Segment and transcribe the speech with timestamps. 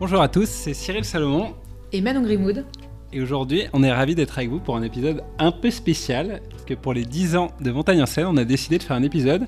[0.00, 1.54] Bonjour à tous, c'est Cyril Salomon.
[1.90, 2.64] Et Manon Grimoud.
[3.12, 6.62] Et aujourd'hui, on est ravis d'être avec vous pour un épisode un peu spécial, parce
[6.62, 9.02] que pour les 10 ans de Montagne en scène, on a décidé de faire un
[9.02, 9.46] épisode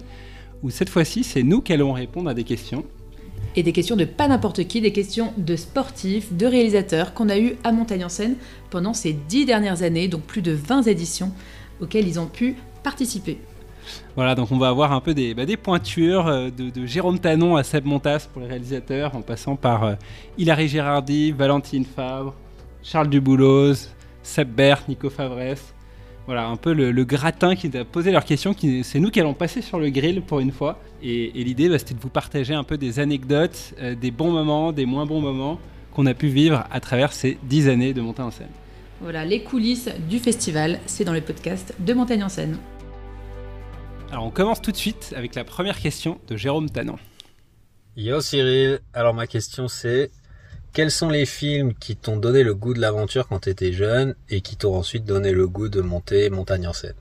[0.64, 2.84] où cette fois-ci, c'est nous qui allons répondre à des questions.
[3.54, 7.38] Et des questions de pas n'importe qui, des questions de sportifs, de réalisateurs qu'on a
[7.38, 8.34] eu à Montagne en scène
[8.70, 11.30] pendant ces 10 dernières années, donc plus de 20 éditions
[11.80, 13.38] auxquelles ils ont pu participer.
[14.16, 17.56] Voilà, donc on va avoir un peu des, bah, des pointures euh, de, Jérôme Tanon
[17.56, 19.94] à Seb Montas pour les réalisateurs, en passant par euh,
[20.38, 22.34] Hilary Gérardi, Valentine Fabre,
[22.82, 23.90] Charles Dubouloz,
[24.22, 25.74] Seb Bert, Nico Favresse.
[26.26, 28.54] Voilà, un peu le, gratin qui a posé leurs questions.
[28.82, 30.78] C'est nous qui allons passer sur le grill pour une fois.
[31.02, 34.70] Et, l'idée, bah, c'était de vous partager un peu des anecdotes, euh, des bons moments,
[34.70, 35.58] des moins bons moments
[35.92, 38.50] qu'on a pu vivre à travers ces dix années de montée en scène.
[39.00, 42.58] Voilà, les coulisses du festival, c'est dans le podcast de Montagne en scène.
[44.12, 46.98] Alors on commence tout de suite avec la première question de Jérôme Tanon.
[47.96, 50.10] Yo Cyril, alors ma question c'est
[50.72, 54.16] quels sont les films qui t'ont donné le goût de l'aventure quand tu étais jeune
[54.28, 56.94] et qui t'ont ensuite donné le goût de monter montagne en scène?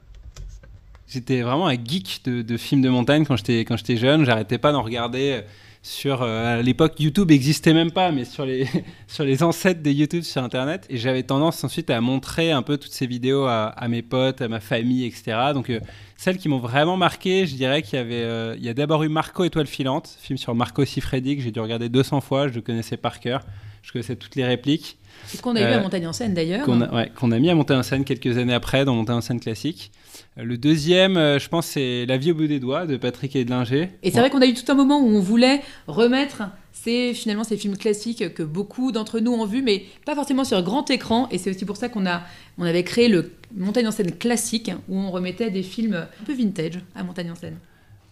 [1.07, 4.71] J'étais vraiment un geek de, films de montagne quand j'étais quand j'étais jeune, j'arrêtais pas
[4.71, 5.41] d'en regarder
[5.81, 10.44] sur euh, à l'époque YouTube n'existait même pas mais sur les ancêtres des YouTube sur
[10.44, 10.85] internet.
[10.89, 14.47] Et j'avais tendance ensuite à montrer un peu toutes ces vidéos à, mes potes à
[14.47, 15.80] ma famille etc donc euh,
[16.17, 19.44] celles qui m'ont vraiment marqué je dirais qu'il y avait euh, a d'abord eu Marco
[19.44, 22.97] étoile filante film sur Marco Siffredi que j'ai dû regarder 200 fois je le connaissais
[22.97, 23.41] par cœur
[23.81, 26.81] je connaissais toutes les répliques ce qu'on a eu à Montagne en scène d'ailleurs qu'on
[26.81, 29.22] a, ouais, qu'on a mis à Montagne en scène quelques années après dans Montagne en
[29.22, 29.91] scène classique
[30.38, 33.89] le deuxième, euh, je pense, c'est La vie au bout des doigts de Patrick Edlinger.
[34.03, 37.44] Et c'est vrai qu'on a eu tout un moment où on voulait remettre ces, finalement
[37.44, 41.27] ces films classiques que beaucoup d'entre nous ont vus, mais pas forcément sur grand écran.
[41.31, 42.22] Et c'est aussi pour ça qu'on a,
[42.57, 46.33] on avait créé le Montagne en scène classique, où on remettait des films un peu
[46.33, 47.57] vintage à Montagne en scène.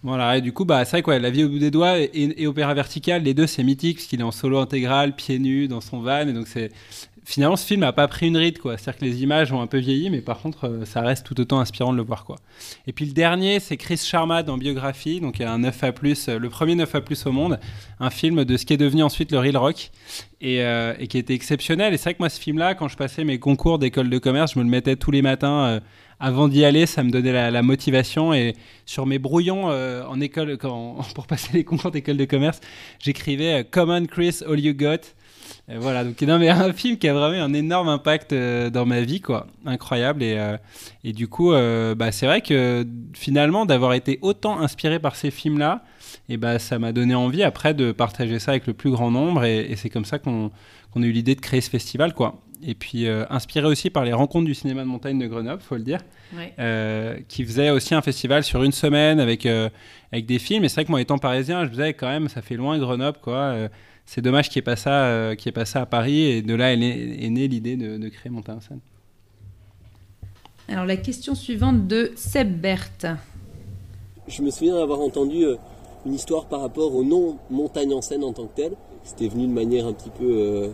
[0.07, 2.47] Voilà, et du coup, bah, c'est vrai quoi, La vie au bout des doigts et,
[2.47, 5.81] Opéra Vertical, les deux, c'est mythique, parce qu'il est en solo intégral, pieds nus, dans
[5.81, 6.47] son van, et donc
[7.25, 8.77] finalement, ce film n'a pas pris une ride, quoi.
[8.77, 11.37] C'est-à-dire que les images ont un peu vieilli, mais par contre, euh, ça reste tout
[11.41, 12.37] autant inspirant de le voir, quoi.
[12.87, 16.49] Et puis le dernier, c'est Chris Sharma dans Biographie, donc il un 9A+, euh, le
[16.49, 17.59] premier 9A+, au monde,
[17.99, 19.91] un film de ce qui est devenu ensuite le Real Rock,
[20.39, 21.93] et, euh, et qui était exceptionnel.
[21.93, 24.53] Et c'est vrai que moi, ce film-là, quand je passais mes concours d'école de commerce,
[24.53, 25.81] je me le mettais tous les matins
[26.19, 28.33] avant d'y aller, ça me donnait la, motivation.
[28.33, 28.55] Et
[28.85, 30.57] sur mes brouillons en école,
[31.15, 32.59] pour passer les concours d'école de commerce,
[32.99, 35.01] j'écrivais Common Chris, all you got.
[35.69, 39.01] Voilà, donc non, mais un film qui a vraiment un énorme impact euh, dans ma
[39.01, 39.47] vie, quoi.
[39.65, 40.23] Incroyable.
[40.23, 40.57] Et, euh,
[41.03, 45.31] et du coup, euh, bah, c'est vrai que finalement, d'avoir été autant inspiré par ces
[45.31, 45.83] films-là,
[46.29, 49.43] et bah, ça m'a donné envie après de partager ça avec le plus grand nombre.
[49.43, 50.51] Et, c'est comme ça qu'on
[50.95, 52.41] a eu l'idée de créer ce festival, quoi.
[52.63, 55.83] Et puis inspiré aussi par les rencontres du cinéma de montagne de Grenoble, faut le
[55.83, 55.99] dire,
[57.27, 60.63] qui faisait aussi un festival sur une semaine avec, avec des films.
[60.63, 62.77] Et c'est vrai que moi, étant parisien, je me disais quand même, ça fait loin
[62.77, 63.69] Grenoble, quoi
[64.07, 66.21] c'est dommage qu'il n'y ait, pas ça, euh, pas ça à Paris.
[66.21, 68.79] Et de là est, née l'idée de, créer Montagne en scène.
[70.69, 73.07] Alors la question suivante de Seb Berthe.
[74.27, 75.55] Je me souviens d'avoir entendu euh,
[76.05, 78.71] une histoire par rapport au nom Montagne en scène en tant que tel.
[79.03, 80.69] C'était venu de manière un petit peu, euh,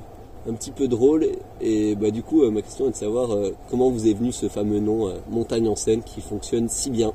[0.48, 1.28] un petit peu drôle.
[1.62, 3.30] Et bah, du coup, ma question est de savoir
[3.70, 7.14] comment vous est venu ce fameux nom Montagne en scène qui fonctionne si bien?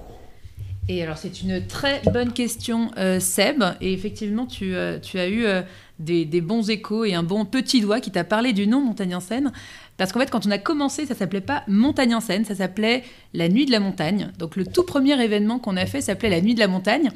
[0.91, 2.91] Et alors c'est une très bonne question,
[3.21, 3.63] Seb.
[3.83, 5.45] Et effectivement, tu, tu as eu
[5.99, 9.21] des, bons échos et un bon petit doigt qui t'a parlé du nom Montagne en
[9.21, 9.53] scène.
[9.97, 13.03] Parce qu'en fait, quand on a commencé, ça s'appelait pas Montagne en scène, ça s'appelait
[13.35, 14.31] La Nuit de la Montagne.
[14.39, 17.11] Donc le tout premier événement qu'on a fait s'appelait La Nuit de la Montagne.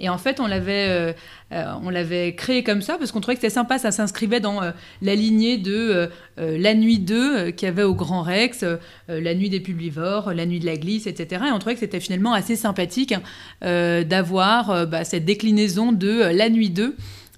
[0.00, 1.12] Et en fait, on l'avait, euh,
[1.52, 4.62] euh, on l'avait créé comme ça parce qu'on trouvait que c'était sympa, ça s'inscrivait dans
[4.62, 4.70] euh,
[5.02, 8.64] la lignée de La Nuit 2 qu'il y avait au Grand Rex,
[9.08, 11.44] La Nuit des Publivores, La Nuit de la Glisse, etc.
[11.48, 13.14] Et on trouvait que c'était finalement assez sympathique
[13.62, 16.94] d'avoir bah, cette déclinaison de La Nuit 2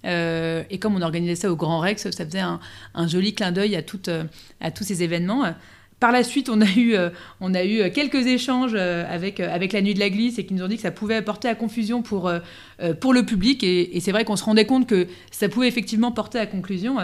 [0.07, 2.61] euh, et comme on organisait ça au Grand Rex, ça faisait un,
[3.07, 3.83] joli clin d'œil à,
[4.61, 5.45] à tous ces événements.
[6.01, 9.83] Par la suite, on a eu, euh, on a eu quelques échanges avec, avec la
[9.83, 12.03] Nuit de la Glisse et qui nous ont dit que ça pouvait apporter à confusion
[12.03, 13.63] pour, le public.
[13.63, 16.97] Et, c'est vrai qu'on se rendait compte que ça pouvait effectivement porter à conclusion.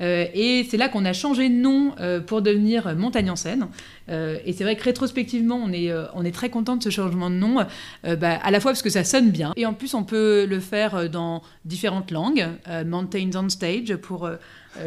[0.00, 1.94] et c'est là qu'on a changé de nom
[2.26, 3.66] pour devenir Montagne en Seine.
[4.08, 7.56] et c'est vrai que rétrospectivement, on est, très content de ce changement de nom,
[8.04, 10.60] bah, à la fois parce que ça sonne bien, et en plus on peut le
[10.60, 12.46] faire dans différentes langues,
[12.86, 14.36] Mountains on Stage pour euh,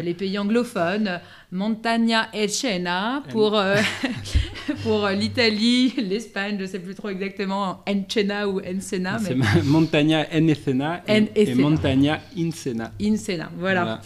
[0.01, 1.19] les pays anglophones,
[1.51, 3.77] Montagna e Cena pour, euh,
[4.83, 9.17] pour euh, l'Italie, l'Espagne, je ne sais plus trop exactement, Encena ou Encena.
[9.19, 12.91] C'est Montagna Encena et, et Montagna Incena.
[13.01, 14.01] Incena, voilà.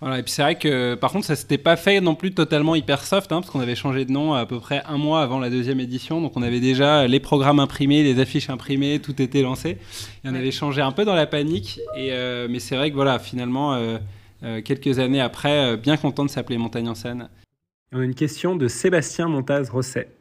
[0.00, 0.20] voilà.
[0.20, 3.04] et puis c'est vrai que par contre ça s'était pas fait non plus totalement hyper
[3.04, 5.50] soft, hein, parce qu'on avait changé de nom à peu près un mois avant la
[5.50, 9.70] deuxième édition, donc on avait déjà les programmes imprimés, les affiches imprimées, tout était lancé,
[9.70, 9.78] et
[10.26, 12.12] on avait changé un peu dans la panique, et,
[12.48, 13.76] mais c'est vrai que voilà, finalement
[14.40, 17.28] quelques années après, bien content de s'appeler Montagne en scène.
[17.92, 20.18] On a une question de Sébastien Montaz-Rosset.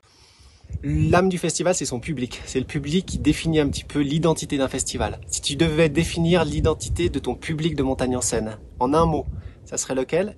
[0.84, 2.42] L'âme du festival, c'est son public.
[2.46, 5.20] C'est le public qui définit un petit peu l'identité d'un festival.
[5.28, 9.26] Si tu devais définir l'identité de ton public de montagne en scène, en un mot,
[9.66, 10.38] ça serait lequel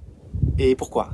[0.58, 1.10] et pourquoi?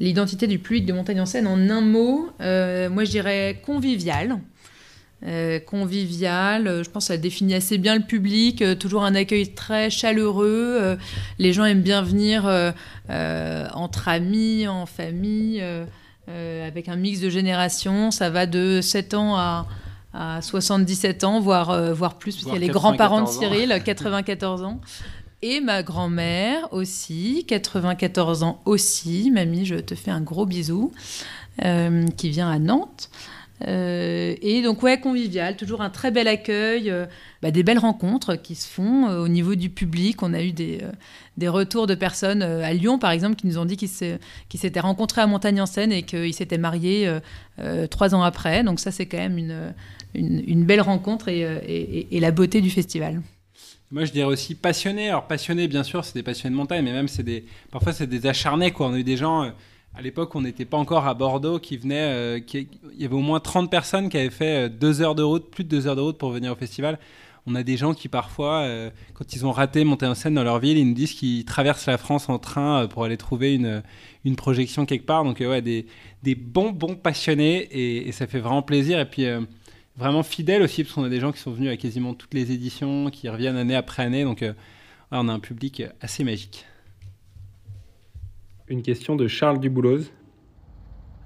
[0.00, 4.40] L'identité du public de montagne en scène, en un mot, euh, moi je dirais convivial.
[5.24, 9.54] Euh, convivial, je pense que ça définit assez bien le public, euh, toujours un accueil
[9.54, 10.98] très chaleureux,
[11.38, 12.44] les gens aiment bien venir
[13.08, 15.62] entre amis, en famille,
[16.28, 18.12] euh, avec un mix de générations.
[18.12, 19.66] Ça va de 7 ans à,
[20.40, 24.62] 77 ans, voire, euh, voire plus, parce qu'il y a les grands-parents de Cyril, 94
[24.62, 24.80] ans.
[25.40, 29.32] Et ma grand-mère aussi, 94 ans aussi.
[29.32, 30.92] Mamie, je te fais un gros bisou,
[31.64, 33.10] euh, qui vient à Nantes.
[33.64, 36.92] Et donc, ouais, convivial, toujours un très bel accueil,
[37.42, 40.22] bah, des belles rencontres qui se font au niveau du public.
[40.22, 40.80] On a eu des,
[41.36, 44.80] des retours de personnes euh, à Lyon, par exemple, qui nous ont dit qu'ils s'étaient
[44.80, 47.20] rencontrés à Montagne-en-Seine et qu'ils s'étaient mariés euh,
[47.58, 48.62] euh, trois ans après.
[48.64, 49.74] Donc ça, c'est quand même une,
[50.14, 53.22] une, belle rencontre et, la beauté du festival.
[53.90, 55.08] Moi, je dirais aussi passionnés.
[55.08, 58.06] Alors, passionnés, bien sûr, c'est des passionnés de montagne, mais même, c'est des, parfois, c'est
[58.06, 58.70] des acharnés.
[58.70, 58.88] Quoi.
[58.88, 59.52] On a eu des gens,
[59.94, 62.42] à l'époque, on n'était pas encore à Bordeaux, venaient.
[62.52, 62.66] il
[62.98, 65.68] y avait au moins 30 personnes qui avaient fait deux heures de route, plus de
[65.68, 66.98] deux heures de route pour venir au festival
[67.46, 70.44] on a des gens qui parfois, euh, quand ils ont raté monter en scène dans
[70.44, 73.54] leur ville, ils nous disent qu'ils traversent la France en train euh, pour aller trouver
[73.54, 75.24] une, projection quelque part.
[75.24, 75.86] Donc euh, ouais, des,
[76.22, 77.68] des, bons, bons passionnés
[78.06, 79.00] et, ça fait vraiment plaisir.
[79.00, 79.26] Et puis
[79.96, 82.52] vraiment fidèles aussi, parce qu'on a des gens qui sont venus à quasiment toutes les
[82.52, 84.24] éditions, qui reviennent année après année.
[84.24, 84.44] Donc
[85.10, 86.64] on a un public assez magique.
[88.72, 90.10] Une question de Charles Dubouloz.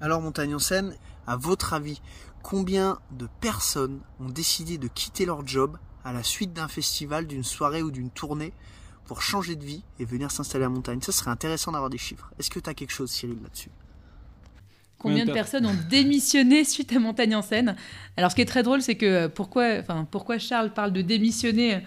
[0.01, 0.93] Alors Montagne en scène,
[1.25, 2.01] à votre avis,
[2.43, 7.45] combien de personnes ont décidé de quitter leur job à la suite d'un festival, d'une
[7.45, 8.51] soirée ou d'une tournée
[9.05, 10.99] pour changer de vie et venir s'installer à montagne?
[11.01, 12.33] Ça serait intéressant d'avoir des chiffres.
[12.37, 13.71] Est-ce que tu as quelque chose, Cyril, là-dessus?
[14.97, 17.77] Combien de personnes ont démissionné suite à Montagne en scène
[18.17, 21.01] Alors, ce qui est très drôle, c'est que euh, pourquoi, enfin, pourquoi Charles parle de
[21.01, 21.81] démissionner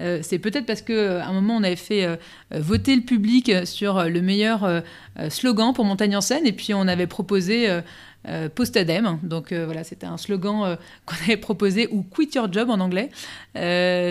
[0.00, 2.06] euh, c'est peut-être parce qu'à euh, un moment, on avait fait
[2.50, 4.82] voter le public sur le meilleur
[5.28, 7.68] slogan pour Montagne en scène, et puis on avait proposé
[8.28, 9.20] euh, post-ADEME.
[9.22, 10.76] Donc euh, voilà, c'était un slogan euh,
[11.06, 13.10] qu'on avait proposé, ou Quit Your Job en anglais.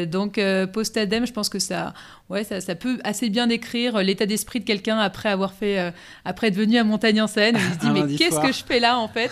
[0.07, 0.39] donc
[0.71, 1.93] post-ADEME, je pense que ça,
[2.29, 6.47] ouais, ça, ça, peut assez bien décrire l'état d'esprit de quelqu'un après avoir fait, après
[6.47, 7.57] être venu à Montagne en Seine.
[7.57, 9.31] Il se dit, mais qu'est-ce que je fais là en fait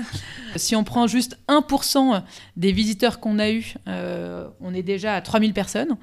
[0.56, 2.22] Si on prend juste 1%
[2.56, 5.96] des visiteurs qu'on a eus, on est déjà à 3000 personnes.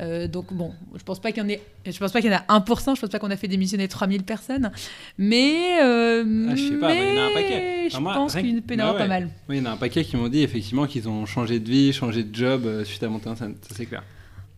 [0.00, 2.34] Euh, donc bon, je pense pas qu'il y en ait, je pense pas qu'il y
[2.34, 4.72] en a 1%, je pense pas qu'on a fait démissionner 3000 personnes,
[5.18, 7.90] mais euh, ah, je sais pas, il y en a un paquet.
[7.90, 9.28] je pense qu'il y en a bah pas mal.
[9.48, 11.68] Oui, il y en a un paquet qui m'ont dit effectivement qu'ils ont changé de
[11.68, 14.02] vie, changé de job euh, suite à monter en scène, ça c'est clair.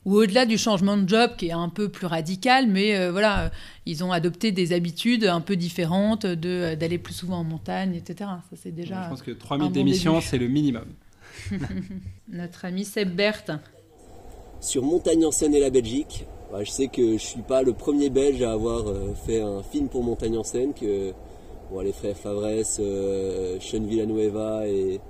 [0.04, 3.50] Ou au-delà du changement de job qui est un peu plus radical, mais euh, voilà,
[3.86, 8.30] ils ont adopté des habitudes un peu différentes de d'aller plus souvent en montagne, etc.
[8.50, 9.04] Ça c'est déjà.
[9.04, 10.84] je pense que 3000 démissions, c'est le minimum.
[12.28, 13.50] Notre ami Seb Berthe
[14.64, 16.24] sur Montagne en Seine et la Belgique.
[16.58, 19.88] Je sais que je suis pas le premier Belge à avoir euh, fait un film
[19.88, 21.12] pour Montagne en Seine, que
[21.82, 25.00] les frères Favresse, euh, Sean Villanueva et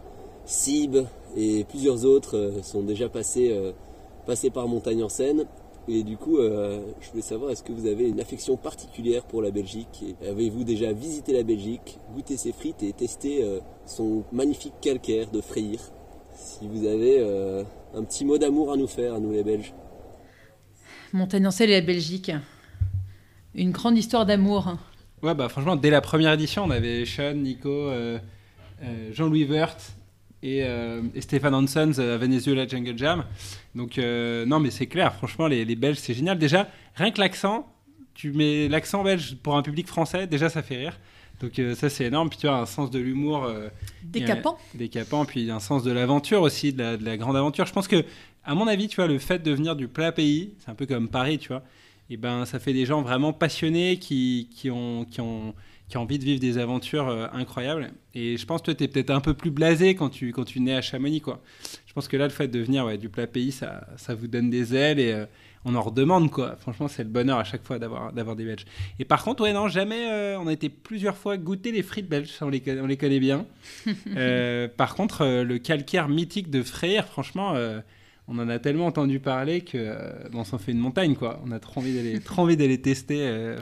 [0.44, 0.96] Sib
[1.36, 3.54] et plusieurs autres euh, sont déjà passés,
[4.52, 5.44] par Montagne en Seine.
[5.86, 9.50] Et du coup, je voulais savoir, est-ce que vous avez une affection particulière pour la
[9.50, 10.16] Belgique?
[10.26, 13.44] Avez-vous déjà visité la Belgique, goûté ses frites et testé
[13.84, 15.78] son magnifique calcaire de Freyr
[16.34, 17.22] Si vous avez
[17.96, 19.72] un petit mot d'amour à nous faire, à nous les Belges.
[21.12, 22.32] Montagne-en-Selle et la Belgique.
[23.54, 24.76] Une grande histoire d'amour.
[25.22, 28.18] Ouais, bah franchement, dès la première édition, on avait Sean, Nico, euh,
[28.82, 29.76] euh, Jean-Louis Vert
[30.42, 33.24] et, euh, Stéphane Hansons à Venezuela Jungle Jam.
[33.74, 36.38] Donc, non, mais c'est clair, franchement, les, les Belges, c'est génial.
[36.38, 37.72] Déjà, rien que l'accent,
[38.14, 40.98] tu mets l'accent belge pour un public français, déjà, ça fait rire.
[41.40, 42.28] Donc euh, ça c'est énorme.
[42.28, 43.68] Puis tu as un sens de l'humour euh,
[44.02, 44.58] décapant.
[44.74, 45.24] décapant.
[45.24, 47.66] Puis un sens de l'aventure aussi, de la, grande aventure.
[47.66, 48.04] Je pense que,
[48.44, 50.86] à mon avis, tu vois, le fait de venir du plat pays, c'est un peu
[50.86, 51.62] comme Paris, tu vois.
[52.10, 55.54] Et ben ça fait des gens vraiment passionnés qui, qui ont, qui ont
[55.88, 57.92] qui ont envie de vivre des aventures euh, incroyables.
[58.14, 60.60] Et je pense que tu es peut-être un peu plus blasé quand tu, quand tu
[60.60, 61.20] nais à Chamonix.
[61.20, 61.42] Quoi.
[61.86, 64.26] Je pense que là, le fait de venir ouais, du plat pays, ça, ça vous
[64.26, 65.24] donne des ailes et,
[65.64, 66.56] on en redemande quoi.
[66.60, 68.66] Franchement, c'est le bonheur à chaque fois d'avoir d'avoir des Belges.
[68.98, 70.10] Et par contre, ouais, non, jamais.
[70.10, 73.20] Euh, on a été plusieurs fois goûter les frites belges, on les, on les connaît
[73.20, 73.46] bien.
[74.16, 77.54] Euh, par contre, euh, le calcaire mythique de Frère, franchement,
[78.28, 79.96] on en a tellement entendu parler que
[80.32, 81.40] on s'en fait une montagne quoi.
[81.46, 83.56] On a trop envie d'aller trop envie d'aller tester.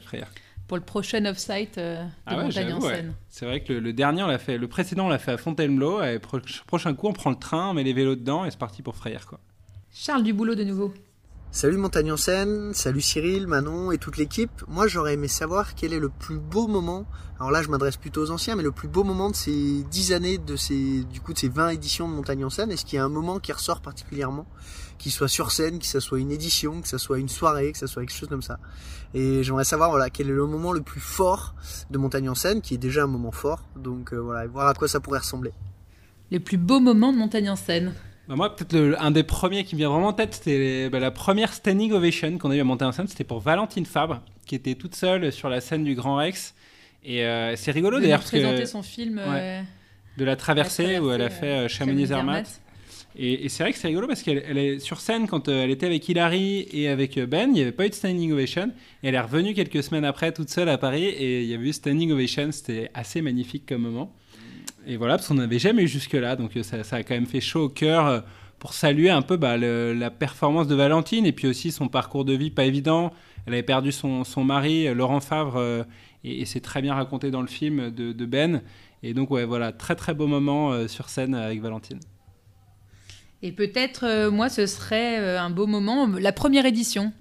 [0.69, 3.15] Pour le prochain off-site de ah Montagne en Seine.
[3.29, 4.59] C'est vrai que le, dernier, on l'a fait.
[4.59, 6.03] Le précédent, on l'a fait à Fontainebleau.
[6.03, 6.19] Et
[6.67, 8.97] prochain coup, on prend le train, on met les vélos dedans et c'est parti pour
[8.97, 9.39] Frère quoi.
[9.93, 10.93] Charles du boulot de nouveau.
[11.55, 14.65] Salut Montagne en scène, salut Cyril, Manon et toute l'équipe.
[14.69, 17.05] Moi j'aurais aimé savoir quel est le plus beau moment.
[17.37, 20.15] Alors là je m'adresse plutôt aux anciens, mais le plus beau moment de ces 10
[20.15, 22.73] années, de ces, du coup de ces 20 éditions de Montagne en scène.
[22.73, 24.47] Est-ce qu'il y a un moment qui ressort particulièrement,
[24.97, 27.79] qui soit sur scène, que ça soit une édition, que ça soit une soirée, que
[27.79, 28.59] ça soit quelque chose comme ça.
[29.13, 31.55] Et j'aimerais savoir voilà quel est le moment le plus fort
[31.91, 33.63] de Montagne en scène, qui est déjà un moment fort.
[33.77, 35.53] Donc euh, voilà, voir à quoi ça pourrait ressembler.
[36.31, 37.93] Les plus beaux moments de Montagne en scène.
[38.29, 41.11] Bah, moi, peut-être un des premiers qui me vient vraiment en tête, c'était bah, la
[41.11, 43.09] première standing ovation qu'on a eu à monter en scène.
[43.09, 46.55] C'était pour Valentine Fabre, qui était toute seule sur la scène du Grand Rex.
[47.05, 48.21] Et euh, c'est rigolo d'ailleurs.
[48.21, 49.21] parce présenter son film.
[49.23, 49.63] Euh,
[50.19, 52.61] de la traversée, où elle a fait euh, Chamonix-Zermatt.
[53.17, 56.09] Et, c'est vrai que c'est rigolo parce qu'elle est sur scène quand elle était avec
[56.09, 58.71] Hilary et avec Ben, il n'y avait pas eu de standing ovation.
[59.03, 61.69] Et elle est revenue quelques semaines après toute seule à Paris et il y avait
[61.69, 62.53] eu standing ovation.
[62.53, 64.15] C'était assez magnifique comme moment.
[64.87, 67.41] Et voilà, parce qu'on n'avait jamais eu jusque-là, donc euh, ça, a quand même fait
[67.41, 68.21] chaud au cœur euh,
[68.59, 72.33] pour saluer un peu bah, la performance de Valentine et puis aussi son parcours de
[72.33, 73.13] vie pas évident.
[73.47, 75.85] Elle avait perdu son, mari, euh, Laurent Favre,
[76.23, 78.63] et, c'est très bien raconté dans le film de, Ben.
[79.03, 81.99] Et donc, voilà, très très beau moment sur scène avec Valentine.
[83.43, 87.13] Et peut-être, moi, ce serait un beau moment, la première édition.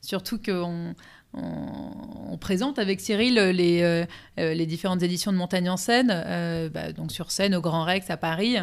[0.00, 0.94] surtout qu'on
[1.34, 4.04] on, présente avec Cyril les, euh,
[4.38, 7.84] euh, les, différentes éditions de Montagne en scène, euh, bah, donc sur scène au Grand
[7.84, 8.56] Rex à Paris.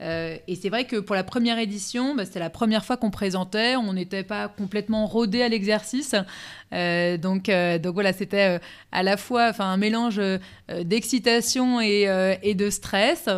[0.00, 3.76] et c'est vrai que pour la première édition, bah, c'était la première fois qu'on présentait,
[3.76, 6.14] on n'était pas complètement rodé à l'exercice.
[6.72, 8.60] donc, donc voilà, c'était
[8.92, 10.20] à la fois un mélange
[10.84, 13.28] d'excitation et, de stress.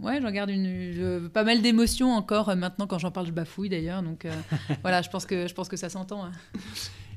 [0.00, 0.50] ouais, j'en garde
[1.32, 2.54] pas mal d'émotions encore.
[2.56, 4.02] Maintenant, quand j'en parle, je bafouille d'ailleurs.
[4.02, 4.26] Donc
[4.82, 6.24] voilà, je pense que, je pense que ça s'entend.
[6.24, 6.32] Hein.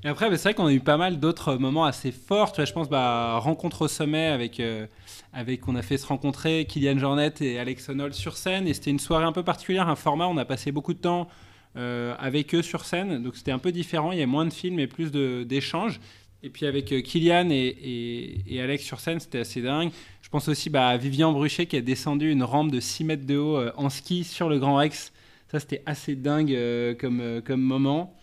[0.06, 2.52] Et après, c'est vrai qu'on a eu pas mal d'autres moments assez forts.
[2.52, 4.86] Tu vois, je pense, bah, rencontre au sommet avec, euh,
[5.34, 8.68] avec, on a fait se rencontrer Kylian Jornet et Alex Honnold sur scène.
[8.68, 10.28] Et c'était une soirée un peu particulière, un format.
[10.28, 11.28] On a passé beaucoup de temps
[11.76, 13.24] euh, avec eux sur scène.
[13.24, 14.12] Donc c'était un peu différent.
[14.12, 16.00] Il y a moins de films et plus d'échanges.
[16.44, 19.90] Et puis avec euh, Kylian et, Alex sur scène, c'était assez dingue.
[20.22, 23.26] Je pense aussi bah, à Vivian Bruchet qui a descendu une rampe de 6 mètres
[23.26, 25.12] de haut en ski sur le Grand Rex.
[25.48, 26.56] Ça, c'était assez dingue
[27.00, 28.16] comme, comme moment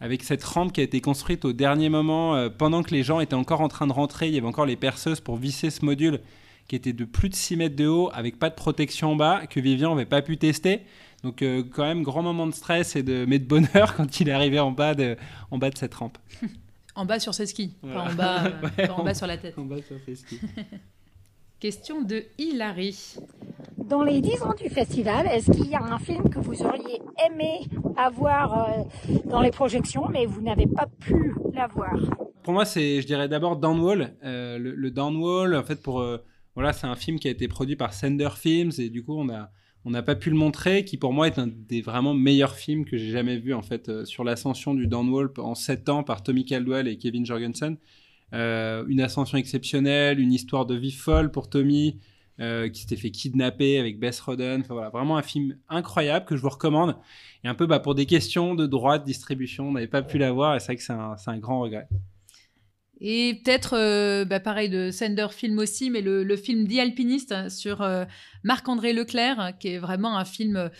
[0.00, 3.20] avec cette rampe qui a été construite au dernier moment, euh, pendant que les gens
[3.20, 5.84] étaient encore en train de rentrer, il y avait encore les perceuses pour visser ce
[5.84, 6.20] module
[6.68, 9.46] qui était de plus de 6 mètres de haut, avec pas de protection en bas,
[9.46, 10.82] que Vivian n'avait pas pu tester.
[11.22, 14.28] Donc euh, quand même, grand moment de stress et de, mais de bonheur quand il
[14.28, 15.16] est arrivé en bas de,
[15.50, 16.16] en bas de cette rampe.
[16.94, 18.44] en bas sur ses skis, pas en bas,
[18.78, 19.58] euh, en bas sur la tête.
[19.58, 20.40] En bas sur ses skis.
[21.58, 23.16] Question de Hilary.
[23.90, 27.02] Dans les 10 ans du festival, est-ce qu'il y a un film que vous auriez
[27.26, 27.62] aimé
[27.96, 28.82] avoir euh,
[29.24, 31.98] dans les projections, mais vous n'avez pas pu l'avoir?
[32.44, 34.14] Pour moi, c'est, je dirais d'abord Downwall.
[34.22, 36.18] Euh, le, Downwall, en fait, pour euh,
[36.54, 39.28] voilà, c'est un film qui a été produit par Sender Films et du coup, on
[39.28, 39.50] a
[39.84, 42.84] on n'a pas pu le montrer, qui pour moi est un des vraiment meilleurs films
[42.84, 46.44] que j'ai jamais vu en fait sur l'ascension du Downwall en 7 ans par Tommy
[46.44, 47.76] Caldwell et Kevin Jorgensen.
[48.32, 51.98] Une ascension exceptionnelle, une histoire de vie folle pour Tommy,
[52.40, 54.60] euh, qui s'était fait kidnapper avec Bess Roden.
[54.60, 56.96] Enfin, voilà, vraiment un film incroyable que je vous recommande.
[57.44, 60.16] Et un peu bah, pour des questions de droit de distribution, on n'avait pas pu
[60.16, 61.86] l'avoir et c'est vrai que c'est un, un, grand regret.
[63.02, 67.82] Et peut-être, euh, bah, pareil, de Sender Film aussi, mais le, film The Alpiniste sur
[67.82, 68.06] euh,
[68.42, 70.70] Marc-André Leclerc, qui est vraiment un film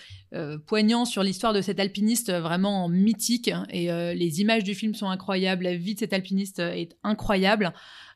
[0.67, 3.51] poignant sur l'histoire de cet alpiniste vraiment mythique.
[3.69, 7.73] Et les images du film sont incroyables, la vie de cet alpiniste est incroyable.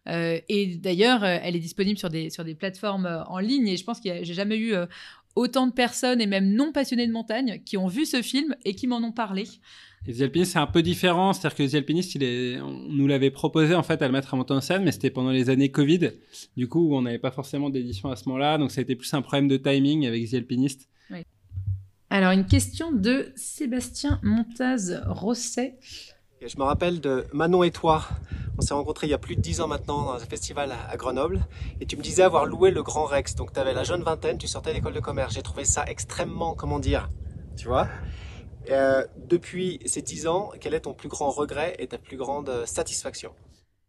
[0.07, 3.69] Et d'ailleurs, elle est disponible sur des, sur des plateformes en ligne.
[3.69, 4.75] Et je pense que j'ai jamais eu
[5.37, 8.75] autant de personnes, et même non passionnées de montagne, qui ont vu ce film et
[8.75, 9.45] qui m'en ont parlé.
[10.07, 11.33] Et The Alpinist, c'est un peu différent.
[11.33, 14.35] C'est-à-dire que The Alpinist, il est, on nous l'avait proposé en fait à le mettre
[14.35, 16.11] à monter en scène, mais c'était pendant les années Covid.
[16.57, 18.59] Du coup, où on n'avait pas forcément d'édition à ce moment-là.
[18.59, 20.89] Donc, ça a été plus un problème de timing avec The Alpinist.
[22.11, 25.79] Alors, une question de Sébastien Montaz-Rosset.
[26.47, 28.07] Je me rappelle de Manon et toi.
[28.59, 30.97] On s'est rencontrés il y a plus de 10 ans maintenant dans un festival à
[30.97, 31.47] Grenoble.
[31.81, 33.35] Et tu me disais avoir loué le Grand Rex.
[33.35, 35.35] Donc, tu avais la jeune vingtaine, tu sortais d'école de commerce.
[35.35, 37.09] J'ai trouvé ça extrêmement, comment dire,
[37.57, 37.89] tu vois
[38.71, 42.49] euh, depuis ces 10 ans, quel est ton plus grand regret et ta plus grande
[42.49, 43.33] euh, satisfaction?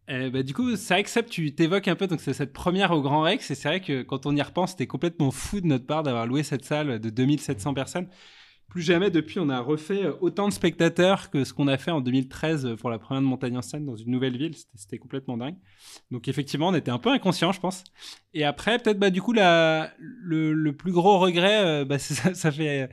[0.07, 2.91] Eh ben, du coup, c'est vrai que tu t'évoques un peu donc c'est cette première
[2.91, 5.65] au Grand Rex et c'est vrai que quand on y repense, c'était complètement fou de
[5.65, 8.07] notre part d'avoir loué cette salle de 2700 personnes.
[8.67, 12.01] Plus jamais depuis, on a refait autant de spectateurs que ce qu'on a fait en
[12.01, 14.55] 2013 pour la première de Montagne en scène dans une nouvelle ville.
[14.75, 15.55] C'était complètement dingue.
[16.11, 17.83] Donc effectivement, on était un peu inconscient, je pense.
[18.33, 22.51] Et après, peut-être bah du coup la, le, plus gros regret, euh, bah, ça, ça
[22.51, 22.89] fait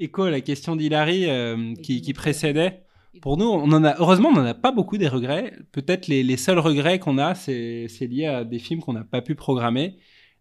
[0.00, 2.82] écho à la question d'Hilary euh, qui, précédait.
[3.22, 5.52] Pour nous, on en a, heureusement, on n'en a pas beaucoup des regrets.
[5.72, 9.20] Peut-être les, les, seuls regrets qu'on a, c'est lié à des films qu'on n'a pas
[9.20, 9.98] pu programmer.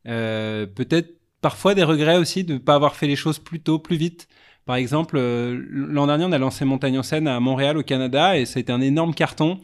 [0.07, 3.79] Euh, peut-être parfois des regrets aussi de ne pas avoir fait les choses plus tôt,
[3.79, 4.27] plus vite.
[4.69, 8.37] Par exemple, euh, l'an dernier, on a lancé Montagne en scène à Montréal, au Canada,
[8.37, 9.59] et ça a été un énorme carton.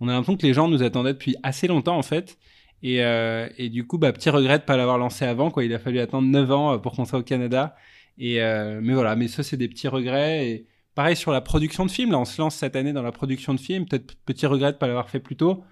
[0.00, 2.38] On a l'impression que les gens nous attendaient depuis assez longtemps, en fait.
[2.82, 5.52] Et, euh, du coup, bah, petit regret de pas l'avoir lancé avant.
[5.60, 7.76] Il a fallu attendre 9 ans euh, pour qu'on soit au Canada.
[8.18, 8.40] Et,
[8.82, 10.48] mais voilà, mais ça, c'est des petits regrets.
[10.48, 12.10] Et pareil sur la production de films.
[12.10, 13.86] Là, on se lance cette année dans la production de films.
[13.86, 15.62] Peut-être petit regret de pas l'avoir fait plus tôt.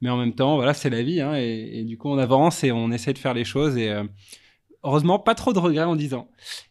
[0.00, 1.20] Mais en même temps, voilà, c'est la vie.
[1.20, 3.76] Hein, et, du coup, on avance et on essaie de faire les choses.
[4.86, 6.28] Heureusement, pas trop de regrets en 10 ans.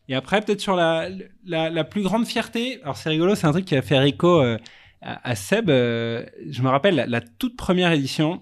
[0.08, 1.10] Et après, peut-être sur la,
[1.46, 2.80] la, plus grande fierté.
[2.82, 4.58] Alors, c'est rigolo, c'est un truc qui a fait écho euh,
[5.02, 5.70] à, Seb.
[5.70, 8.42] Euh, je me rappelle la, toute première édition.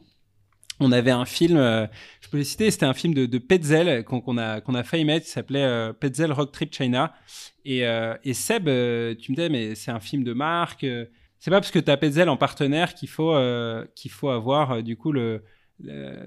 [0.79, 1.87] On avait un film, euh,
[2.21, 5.05] je peux le citer, c'était un film de, Petzel qu'on qu a, qu'on a failli
[5.05, 7.13] mettre, il s'appelait Petzel Rock Trip China.
[7.65, 7.83] Et,
[8.23, 10.85] et Seb, tu me disais, mais c'est un film de marque.
[11.39, 13.35] c'est pas parce que tu as Petzel en partenaire qu'il faut,
[13.95, 15.43] qu'il faut avoir du coup le,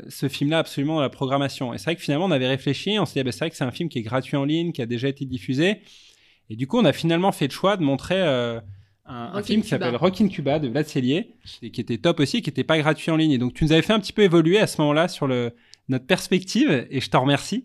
[0.08, 1.72] ce film-là absolument dans la programmation.
[1.75, 3.56] Et c'est vrai que finalement, on avait réfléchi, on s'est dit, bah, c'est vrai que
[3.56, 5.80] c'est un film qui est gratuit en ligne, qui a déjà été diffusé.
[6.50, 8.60] Et du coup, on a finalement fait le choix de montrer euh,
[9.04, 12.20] un, un, film qui s'appelle Rock in Cuba de Vlad Cellier, et qui était top
[12.20, 13.32] aussi, qui n'était pas gratuit en ligne.
[13.32, 15.52] Et donc, tu nous avais fait un petit peu évoluer à ce moment-là sur le,
[15.88, 17.64] notre perspective, et je t'en remercie.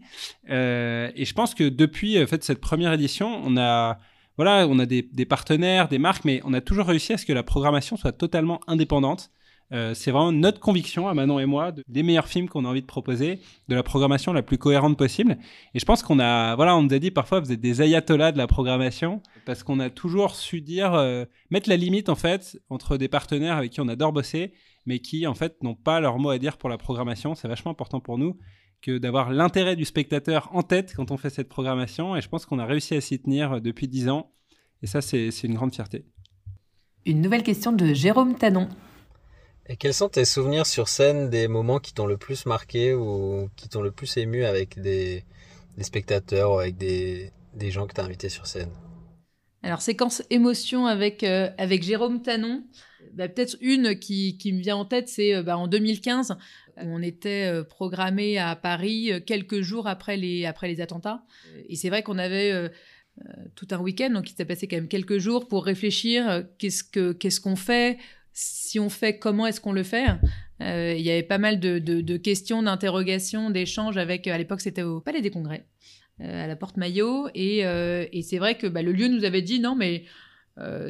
[0.49, 3.99] Euh, et je pense que depuis en fait, cette première édition, on a,
[4.37, 7.25] voilà, on a des, des, partenaires, des marques, mais on a toujours réussi à ce
[7.25, 9.31] que la programmation soit totalement indépendante.
[9.73, 12.67] Euh, c'est vraiment notre conviction à Manon et moi de, des meilleurs films qu'on a
[12.67, 15.37] envie de proposer, de la programmation la plus cohérente possible.
[15.73, 18.33] Et je pense qu'on a, voilà, on nous a dit parfois vous êtes des ayatollahs
[18.33, 22.59] de la programmation parce qu'on a toujours su dire euh, mettre la limite en fait
[22.69, 24.53] entre des partenaires avec qui on adore bosser,
[24.85, 27.33] mais qui en fait n'ont pas leur mot à dire pour la programmation.
[27.33, 28.37] C'est vachement important pour nous
[28.81, 32.15] que d'avoir l'intérêt du spectateur en tête quand on fait cette programmation.
[32.17, 34.31] Et je pense qu'on a réussi à s'y tenir depuis dix ans.
[34.81, 36.05] Et ça, c'est une grande fierté.
[37.05, 38.67] Une nouvelle question de Jérôme Tanon.
[39.71, 43.47] Et quels sont tes souvenirs sur scène des moments qui t'ont le plus marqué ou
[43.55, 45.23] qui t'ont le plus ému avec des,
[45.79, 47.31] spectateurs ou avec des,
[47.69, 48.69] gens que tu as invités sur scène?
[49.63, 52.65] Alors, séquence émotion avec, euh, avec Jérôme Tanon.
[53.13, 57.01] Bah, Peut-être une qui, me vient en tête, c'est euh, bah, en 2015, où on
[57.01, 61.23] était euh, programmé à Paris quelques jours après les, après les attentats.
[61.69, 62.69] Et c'est vrai qu'on avait
[63.55, 67.13] tout un week-end, donc il s'est passé quand même quelques jours pour réfléchir qu'est-ce qu'on
[67.13, 67.97] qu qu'on fait?
[68.33, 70.05] Si on fait, comment est-ce qu'on le fait
[70.61, 75.01] euh, Il y avait pas mal de, questions, d'interrogations, d'échanges avec, à l'époque c'était au
[75.01, 75.65] Palais des Congrès,
[76.21, 79.41] euh, à la Porte Maillot, et, euh, c'est vrai que bah, le lieu nous avait
[79.41, 80.05] dit non mais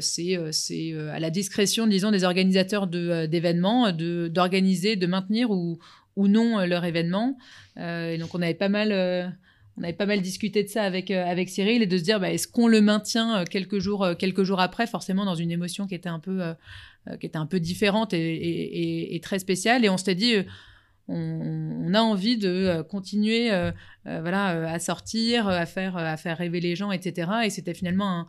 [0.01, 5.79] c'est à la discrétion, disons, des organisateurs d'événements de, d'organiser, de, maintenir ou,
[6.17, 7.37] non leur événement.
[7.77, 9.37] et donc on avait pas mal
[9.77, 12.31] on avait pas mal discuté de ça avec, avec Cyril et de se dire bah,
[12.33, 16.09] est-ce qu'on le maintient quelques jours, quelques jours après, forcément dans une émotion qui était
[16.09, 16.41] un peu,
[17.19, 19.83] qui était un peu différente et, et, très spéciale.
[19.85, 20.35] Et on s'était dit
[21.07, 23.71] on, on, a envie de continuer euh,
[24.05, 27.31] voilà, à sortir, à faire, à faire rêver les gens, etc.
[27.45, 28.27] Et c'était finalement un,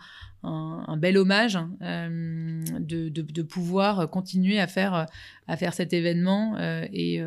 [0.48, 5.06] un, un, bel hommage hein, de, de, de, pouvoir continuer à faire,
[5.46, 7.22] à faire cet événement et,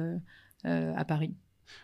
[0.63, 1.35] à Paris.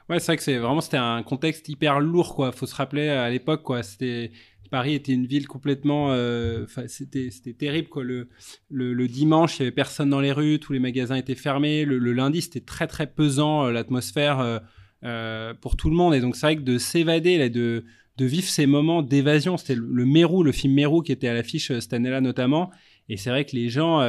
[0.10, 2.52] Ouais, c'est vrai que c'est vraiment c'était un contexte hyper lourd quoi.
[2.52, 4.32] Faut se rappeler à l'époque quoi, c'était
[4.71, 8.29] Paris était une ville complètement euh, c'était terrible quoi le,
[8.71, 11.99] le, dimanche, il y avait personne dans les rues, tous les magasins étaient fermés, le,
[12.13, 14.60] lundi c'était très très pesant euh, l'atmosphère
[15.03, 17.84] euh, pour tout le monde et donc c'est vrai que de s'évader de
[18.17, 21.71] de vivre ces moments d'évasion, c'était le, Mérou, le film Mérou qui était à l'affiche
[21.79, 22.69] cette année-là notamment
[23.10, 24.01] et c'est vrai que les gens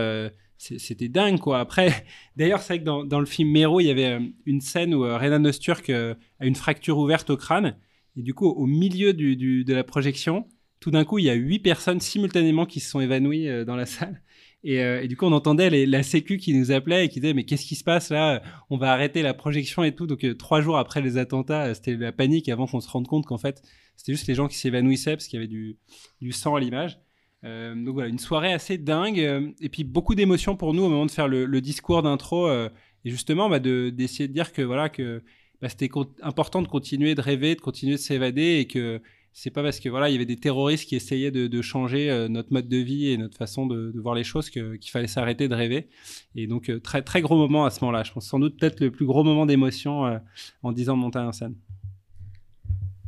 [0.79, 1.61] c'était dingue quoi.
[1.61, 2.05] Après,
[2.37, 5.03] d'ailleurs, c'est vrai que dans, dans, le film Mero, il y avait une scène où
[5.03, 7.77] Renan euh, a une fracture ouverte au crâne.
[8.16, 10.46] Et du coup, au milieu de la projection,
[10.83, 13.77] tout d'un coup, il y a huit personnes simultanément qui se sont évanouies euh, dans
[13.77, 14.20] la salle.
[14.64, 17.35] Et, euh, et, du coup, on entendait la Sécu qui nous appelait et qui disait
[17.35, 18.42] mais qu'est-ce qui se passe là?
[18.68, 20.07] On va arrêter la projection et tout.
[20.07, 23.27] Donc euh, trois jours après les attentats, c'était la panique avant qu'on se rende compte
[23.27, 23.62] qu'en fait,
[23.96, 26.98] c'était juste les gens qui s'évanouissaient parce qu'il y avait du, sang à l'image.
[27.42, 29.18] Donc voilà, une soirée assez dingue
[29.61, 32.70] et puis beaucoup d'émotions pour nous au moment de faire le, discours d'intro et
[33.11, 35.25] justement bah, d'essayer de, de, dire que voilà que
[35.62, 35.88] bah, c'était
[36.22, 39.01] important de continuer de rêver, de continuer de s'évader et que
[39.33, 42.11] c'est pas parce que voilà il y avait des terroristes qui essayaient de, de changer
[42.11, 45.07] euh, notre mode de vie et notre façon de, de voir les choses qu'il fallait
[45.07, 45.88] s'arrêter de rêver
[46.35, 48.03] et donc euh, très très gros moment à ce moment-là.
[48.03, 50.18] Je pense sans doute peut-être le plus gros moment d'émotion euh,
[50.64, 51.55] en disant de monter en scène.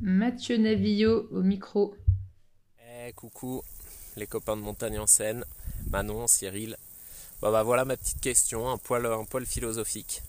[0.00, 1.96] Mathieu Navillo au micro.
[2.78, 3.62] Hey, coucou,
[4.16, 5.44] les copains de montagne en scène,
[5.90, 6.76] Manon, Cyril.
[7.42, 10.22] Bah, bah voilà ma petite question, un poil, un poil philosophique.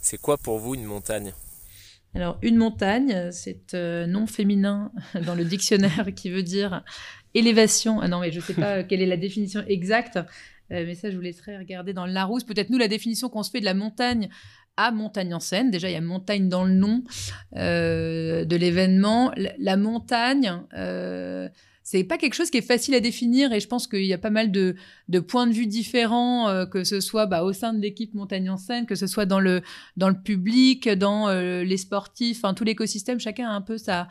[0.00, 1.32] Euh, c'est quoi pour vous une montagne?
[2.14, 4.90] Alors une montagne, c'est euh, nom féminin
[5.26, 6.82] dans le dictionnaire qui veut dire
[7.34, 8.00] élévation.
[8.00, 10.18] Ah non mais je sais pas quelle est la définition exacte.
[10.72, 12.44] Euh, mais ça, je vous laisserai regarder dans le Larousse.
[12.44, 14.28] Peut-être nous, la définition qu'on se fait de la montagne
[14.76, 15.70] à Montagne en Seine.
[15.70, 17.02] Déjà, il y a montagne dans le nom
[17.56, 19.32] euh, de l'événement.
[19.36, 21.48] La, montagne, euh,
[21.90, 24.18] c'est pas quelque chose qui est facile à définir et je pense qu'il y a
[24.18, 24.76] pas mal de,
[25.26, 28.56] points de vue différents, euh, que ce soit bah, au sein de l'équipe Montagne en
[28.56, 29.60] scène, que ce soit dans le,
[29.96, 34.06] dans le public, dans euh, les sportifs, enfin tout l'écosystème, chacun a un peu sa,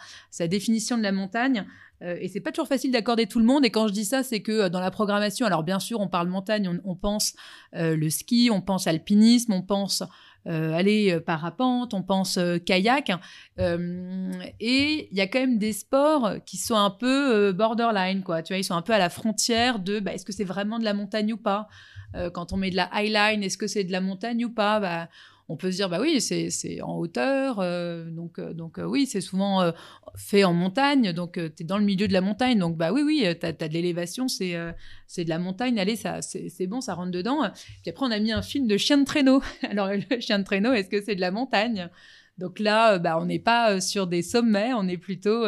[0.49, 1.65] définition de la montagne.
[2.01, 3.63] Euh, et c'est pas toujours facile d'accorder tout le monde.
[3.63, 6.09] Et quand je dis ça, c'est que euh, dans la programmation, alors bien sûr, on
[6.09, 7.33] parle montagne, on, pense
[7.71, 10.03] le ski, on pense alpinisme, on pense
[10.45, 13.11] aller euh, parapente, on pense euh, kayak.
[13.59, 18.23] Euh, et il y a quand même des sports qui sont un peu euh, borderline,
[18.23, 18.41] quoi.
[18.41, 20.79] Tu vois, ils sont un peu à la frontière de bah, est-ce que c'est vraiment
[20.79, 21.67] de la montagne ou pas?
[22.15, 24.79] Euh, Quand on met de la highline, est-ce que c'est de la montagne ou pas?
[24.79, 25.09] Bah,
[25.49, 29.07] on peut se dire bah oui c'est en hauteur euh, donc euh, donc euh, oui
[29.07, 29.73] c'est souvent
[30.15, 33.01] fait en montagne donc tu es dans le milieu de la montagne donc bah oui
[33.01, 37.11] oui tu as, de l'élévation c'est de la montagne allez ça c'est bon ça rentre
[37.11, 37.49] dedans.
[37.81, 39.41] Puis après on a mis un film de chien de traîneau.
[39.69, 41.89] Alors le chien de traîneau est-ce que c'est de la montagne?
[42.37, 45.45] Donc là bah on n'est pas sur des sommets on est plutôt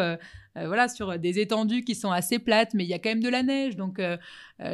[0.56, 3.30] voilà sur des étendues qui sont assez plates mais il y a quand même de
[3.30, 4.02] la neige donc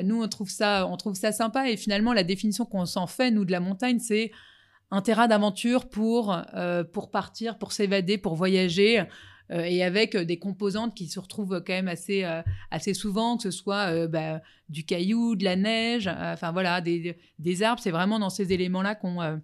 [0.03, 3.29] nous on trouve ça on trouve ça sympa et finalement la définition qu'on s'en fait
[3.29, 4.31] nous de la montagne c'est
[4.91, 9.03] un terrain d'aventure pour, euh, pour partir, pour s'évader, pour voyager,
[9.49, 13.43] et avec euh, des composantes qui se retrouvent quand même assez, euh, assez souvent, que
[13.43, 17.81] ce soit euh, bah, du caillou, de la neige, euh, enfin voilà, des, des arbres.
[17.81, 19.37] C'est vraiment dans ces éléments-là qu'on euh,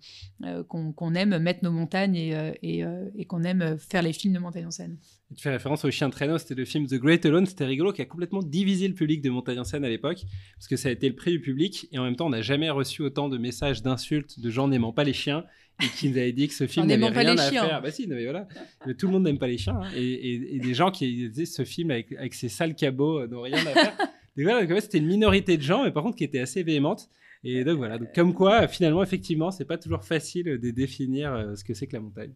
[0.44, 4.34] euh, aime mettre nos montagnes et, euh, et, euh, et qu'on aime faire les films
[4.34, 4.98] de montagne en scène.
[5.36, 8.02] Tu fais référence au chien traîneau, c'était le film The Great Alone, c'était rigolo, qui
[8.02, 10.22] a complètement divisé le public de Montagne en scène à l'époque,
[10.56, 12.44] parce que ça a été le prix du public, et en même temps, on n'a
[12.44, 15.44] jamais reçu autant de messages d'insultes de gens n'aimant pas les chiens,
[15.82, 17.66] et qui nous avaient dit que ce film n'avait rien les à chiens.
[17.66, 17.82] faire.
[17.82, 18.48] Bah si, non, mais voilà.
[18.86, 21.30] Mais tout le monde n'aime pas les chiens, hein, et, et- et des gens qui
[21.30, 23.98] disaient ce film avec, avec ses sales cabots euh, n'ont rien à faire.
[24.36, 26.40] Donc voilà, donc en fait, c'était une minorité de gens, mais par contre qui était
[26.40, 27.08] assez véhémente.
[27.44, 31.54] Et donc voilà, donc comme quoi, finalement, effectivement, c'est pas toujours facile de définir euh,
[31.56, 32.34] ce que c'est que la montagne.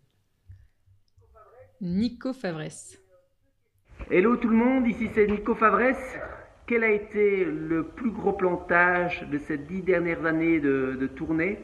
[1.82, 3.02] Nico Favresse.
[4.12, 6.18] Hello tout le monde, ici c'est Nico Favresse.
[6.68, 11.60] Quel a été le plus gros plantage de ces dix dernières années de, de tournée?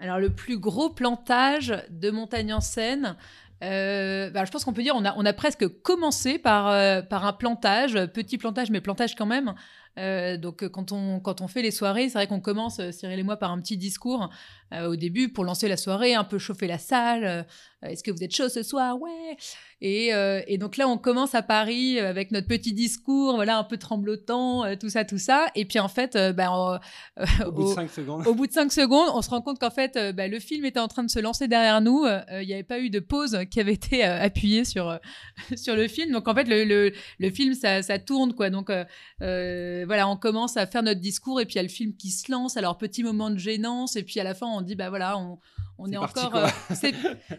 [0.00, 3.16] Alors, le plus gros plantage de montagne en Seine,
[3.64, 7.02] euh, bah, je pense qu'on peut dire on a, on a presque commencé par, euh,
[7.02, 9.54] par un plantage, petit plantage, mais plantage quand même.
[9.98, 13.18] Euh, donc, quand on, quand on fait les soirées, c'est vrai qu'on commence, euh, Cyril
[13.18, 14.30] et moi, par un petit discours
[14.86, 17.46] au début pour lancer la soirée, un peu chauffer la salle.
[17.82, 19.00] Est-ce que vous êtes chaud ce soir?
[19.00, 19.36] Ouais.
[19.80, 23.58] Et, euh, et donc là, on commence à Paris euh, avec notre petit discours, voilà,
[23.58, 25.46] un peu tremblotant, euh, tout ça, tout ça.
[25.54, 26.50] Et puis en fait, euh, ben,
[27.46, 28.26] Au bout de au- 5 secondes.
[28.26, 30.80] au bout de cinq secondes, on se rend compte qu'en fait, bah, le film était
[30.80, 32.04] en train de se lancer derrière nous.
[32.40, 34.98] Il n'y avait pas eu de pause qui avait été appuyée sur,
[35.56, 36.12] sur le film.
[36.12, 38.32] Donc en fait, le, le, le film, ça, ça tourne.
[38.34, 38.50] quoi.
[38.50, 38.70] Donc
[39.20, 42.10] voilà, on commence à faire notre discours et puis il y a le film qui
[42.10, 42.56] se lance.
[42.56, 45.38] Alors petit moment de gênance et puis à la fin, on dit, bah voilà, on,
[45.78, 46.44] on est parti, encore...
[46.44, 46.92] euh,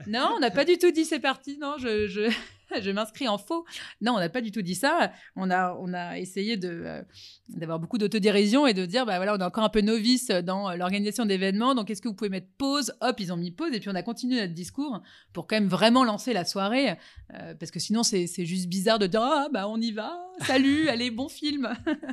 [0.08, 1.58] non, on n'a pas du tout dit c'est parti.
[1.60, 2.08] Non, je...
[2.08, 2.32] je...
[2.82, 3.66] Je m'inscris en faux.
[4.02, 5.12] Non, on n'a pas du tout dit ça.
[5.36, 7.02] On a, on a essayé de, euh,
[7.50, 10.76] d'avoir beaucoup d'autodérision et de dire bah voilà on est encore un peu novice dans
[10.76, 12.94] l'organisation d'événements donc est-ce que vous pouvez mettre pause?
[13.02, 15.02] Hop ils ont mis pause et puis on a continué notre discours
[15.34, 16.92] pour quand même vraiment lancer la soirée
[17.34, 20.18] euh, parce que sinon c'est c'est juste bizarre de dire ah bah on y va
[20.42, 21.70] salut allez bon film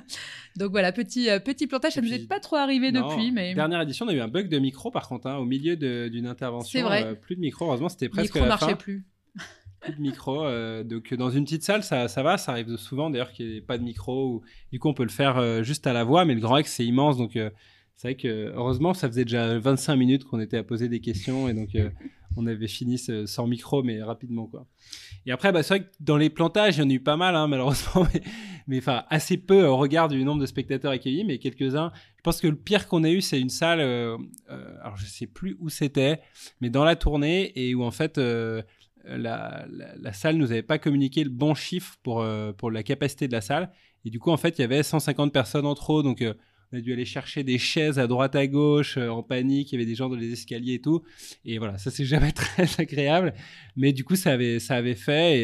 [0.56, 3.30] donc voilà petit euh, petit plantage ça Et nous est pas trop arrivé Non, depuis
[3.32, 5.76] mais Dernière édition, on a eu un bug de micro par contre, hein, au milieu
[5.76, 6.78] de- d'une intervention.
[6.78, 7.04] C'est vrai.
[7.04, 8.74] euh, plus de micro, heureusement, c'était le presque micro la marchait fin.
[8.76, 9.04] plus
[9.88, 10.44] De micro.
[10.44, 13.56] euh, donc dans une petite salle, ça, ça va, ça arrive souvent d'ailleurs qu'il n'y
[13.56, 14.42] ait pas de micro.
[14.72, 16.72] Du coup, on peut le faire euh, juste à la voix, mais le Grand Rex,
[16.72, 17.16] c'est immense.
[17.16, 17.50] Donc euh,
[17.96, 21.48] c'est vrai que heureusement, ça faisait déjà 25 minutes qu'on était à poser des questions
[21.48, 21.90] et donc euh,
[22.36, 24.66] on avait fini sans micro, mais rapidement quoi.
[25.24, 27.16] Et après, bah, c'est vrai que dans les plantages, il y en a eu pas
[27.16, 28.06] mal, hein, malheureusement,
[28.66, 31.92] mais, enfin assez peu au regard du nombre de spectateurs accueillis, mais quelques-uns.
[32.16, 34.16] Je pense que le pire qu'on ait eu, c'est une salle, euh,
[34.50, 36.20] euh, alors je sais plus où c'était,
[36.60, 38.62] mais dans la tournée et où en fait euh,
[39.08, 42.82] la, la, la salle nous avait pas communiqué le bon chiffre pour, euh, pour la
[42.82, 43.70] capacité de la salle.
[44.04, 46.34] Et du coup, en fait, il y avait 150 personnes en trop, donc euh,
[46.72, 49.72] on a dû aller chercher des chaises à droite à gauche euh, en panique.
[49.72, 51.02] Il y avait des gens dans les escaliers et tout.
[51.44, 53.34] Et voilà, ça c'est jamais très agréable,
[53.76, 55.42] mais du coup, ça avait ça avait fait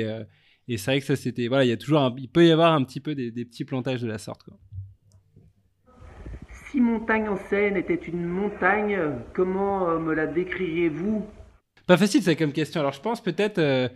[0.69, 2.51] et, c'est vrai que ça c'était voilà, il y a toujours un- il peut y
[2.51, 4.49] avoir un petit peu des, petits plantages de la sorte.
[6.71, 8.99] Si Montagne en Seine était une montagne,
[9.35, 11.27] comment me la décririez-vous?
[11.87, 12.81] Pas facile, ça comme question.
[12.81, 13.89] Alors, je pense peut-être euh,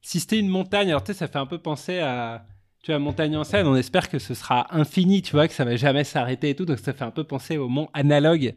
[0.00, 0.88] si c'était une montagne.
[0.88, 2.46] Alors, tu sais, ça fait un peu penser à,
[2.82, 3.66] tu vois, montagne en scène.
[3.66, 6.64] On espère que ce sera infini, tu vois, que ça va jamais s'arrêter et tout.
[6.64, 8.54] Donc, ça fait un peu penser au mont analogue,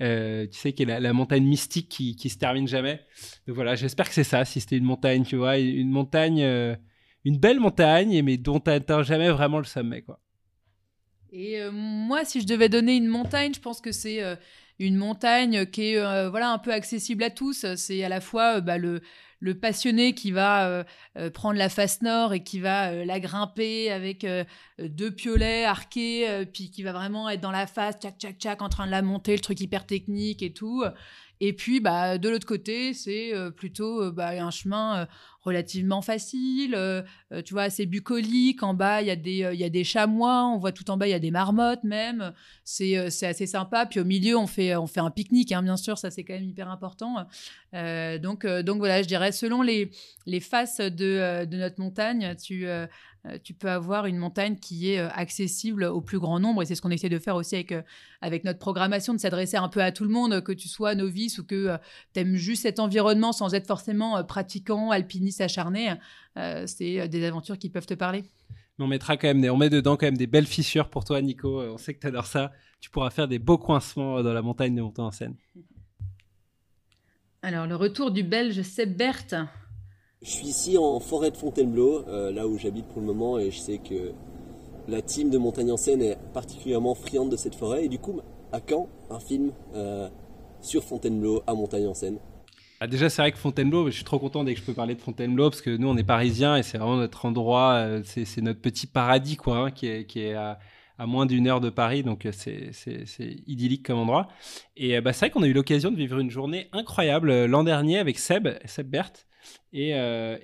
[0.00, 3.00] euh, tu sais, qui est la, montagne mystique qui, qui se termine jamais.
[3.46, 4.44] Donc voilà, j'espère que c'est ça.
[4.44, 6.74] Si c'était une montagne, tu vois, une montagne, euh,
[7.24, 10.20] une belle montagne, mais dont tu n'atteins jamais vraiment le sommet, quoi.
[11.32, 14.22] Et moi, si je devais donner une montagne, je pense que c'est
[14.78, 17.66] une montagne qui est euh, voilà un peu accessible à tous.
[17.76, 19.00] C'est à la fois euh, bah, le
[19.40, 20.86] le passionné qui va
[21.34, 24.26] prendre la face nord et qui va la grimper avec
[24.78, 28.70] deux piolets arqués, puis qui va vraiment être dans la face, tchac, tchac, tchac, en
[28.70, 30.84] train de la monter, le truc hyper technique et tout.
[31.40, 35.06] Et puis, bah, de l'autre côté, c'est plutôt bah, un chemin
[35.46, 38.62] relativement facile, euh, euh, tu vois, assez bucolique.
[38.62, 40.96] En bas, il y, a des, euh, y a des chamois, on voit tout en
[40.96, 42.32] bas, il y a des marmottes même.
[42.64, 43.86] C'est, c'est assez sympa.
[43.86, 46.34] Puis au milieu, on fait, on fait un pique-nique, hein, bien sûr, ça c'est quand
[46.34, 47.26] même hyper important.
[47.72, 49.90] donc, donc voilà, je dirais, selon les,
[50.26, 52.66] les faces de, de notre montagne, tu,
[53.44, 56.62] tu peux avoir une montagne qui est accessible au plus grand nombre.
[56.62, 57.74] Et c'est ce qu'on essaie de faire aussi avec,
[58.20, 61.38] avec notre programmation, de s'adresser un peu à tout le monde, que tu sois novice
[61.38, 61.76] ou que
[62.14, 65.94] tu aimes juste cet environnement sans être forcément pratiquant, alpiniste s'acharner,
[66.36, 68.24] euh, c'est euh, des aventures qui peuvent te parler.
[68.78, 71.60] on mettra quand même on met dedans quand même des belles fissures pour toi, Nico.
[71.60, 72.52] Euh, on sait que tu adores ça.
[72.80, 75.34] Tu pourras faire des beaux coincements dans la montagne de montant en scène.
[77.42, 79.36] Alors, le retour du Belge Seb Berthe.
[80.22, 83.58] Je suis ici en forêt de Fontainebleau, là où j'habite pour le moment, et je
[83.58, 84.12] sais que
[84.88, 87.84] la team de Montagne en scène est particulièrement friande de cette forêt.
[87.84, 88.20] Et du coup,
[88.50, 89.52] à quand un film
[90.60, 92.18] sur Fontainebleau à Montagne en scène
[92.80, 94.94] ah, déjà, c'est vrai que Fontainebleau, je suis trop content dès que je peux parler
[94.94, 98.42] de Fontainebleau parce que nous, on est parisiens et c'est vraiment notre endroit, euh, c'est
[98.42, 100.58] notre petit paradis, quoi, hein, qui est, à,
[101.06, 104.28] moins d'une heure de Paris, donc euh, c'est idyllique comme endroit.
[104.76, 107.64] Et euh, bah, c'est vrai qu'on a eu l'occasion de vivre une journée incroyable l'an
[107.64, 109.26] dernier avec Seb, Seb Berthe
[109.72, 109.94] et,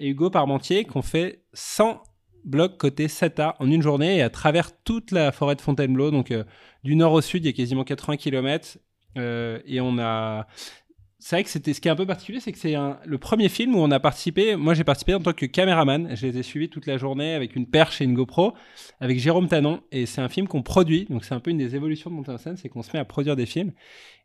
[0.01, 2.03] Hugo Parmentier, qui ont fait 100
[2.45, 6.33] blocs côté 7A en une journée et à travers toute la forêt de Fontainebleau, donc
[6.83, 8.79] du nord au sud, il y a quasiment 80 km.
[9.17, 10.47] et on a
[11.25, 13.49] c'est vrai que c'était ce qui est un peu particulier, c'est que c'est le premier
[13.49, 14.57] film où on a participé.
[14.57, 16.17] Moi, j'ai participé en tant que caméraman.
[16.17, 18.55] Je les ai suivis toute la journée avec une perche et une GoPro,
[18.99, 19.83] avec Jérôme Tanon.
[19.93, 21.07] Et c'est un film qu'on produit.
[21.09, 22.99] Donc, c'est un peu une des évolutions de Monter en scène, c'est qu'on se met
[22.99, 23.71] à produire des films.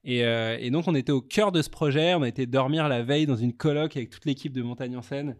[0.05, 2.15] Et, euh, et, donc, on était au cœur de ce projet.
[2.15, 5.03] On a été dormir la veille dans une coloc avec toute l'équipe de Montagne en
[5.03, 5.35] scène.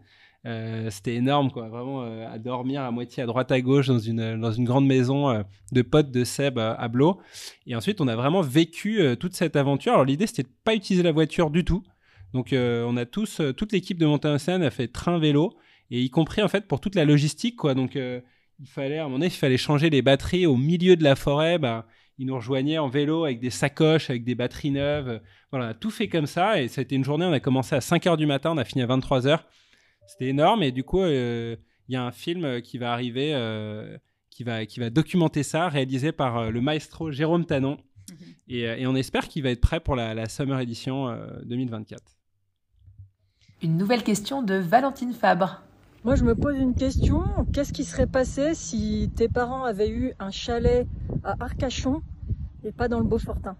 [0.48, 1.68] Euh, c'était énorme, quoi.
[1.68, 4.86] Vraiment euh, à dormir à moitié à droite à gauche dans une, dans une grande
[4.86, 7.20] maison euh, de potes de Seb à Blo.
[7.66, 9.92] Et ensuite, on a vraiment vécu toute cette aventure.
[9.92, 11.82] Alors, l'idée, c'était de pas utiliser la voiture du tout.
[12.32, 15.54] Donc, on a tous, toute l'équipe de montagne scène a fait train-vélo,
[15.90, 17.74] et y compris en fait pour toute la logistique, quoi.
[17.74, 21.04] Donc, il fallait, à un moment donné, il fallait changer les batteries au milieu de
[21.04, 21.58] la forêt.
[21.58, 21.86] Bah,
[22.18, 25.20] ils nous rejoignaient en vélo avec des sacoches, avec des batteries neuves.
[25.50, 26.60] Voilà, tout fait comme ça.
[26.60, 28.58] Et ça a été une journée, on a commencé à 5 h du matin, on
[28.58, 29.40] a fini à 23 h
[30.08, 31.54] c'était énorme et du coup, euh,
[31.88, 33.98] il y a un film euh, qui va arriver, euh,
[34.30, 37.76] qui, va, qui va documenter ça, réalisé par le maestro Jérôme Tanon.
[38.10, 38.16] Mhm.
[38.48, 42.02] Et, on espère qu'il va être prêt pour la, Summer Edition 2024.
[43.62, 45.62] Une nouvelle question de Valentine Fabre.
[46.04, 47.22] Moi, je me pose une question.
[47.52, 50.86] Qu'est-ce qui serait passé si tes parents avaient eu un chalet
[51.22, 52.02] à Arcachon
[52.64, 53.56] et pas dans le Beaufortin?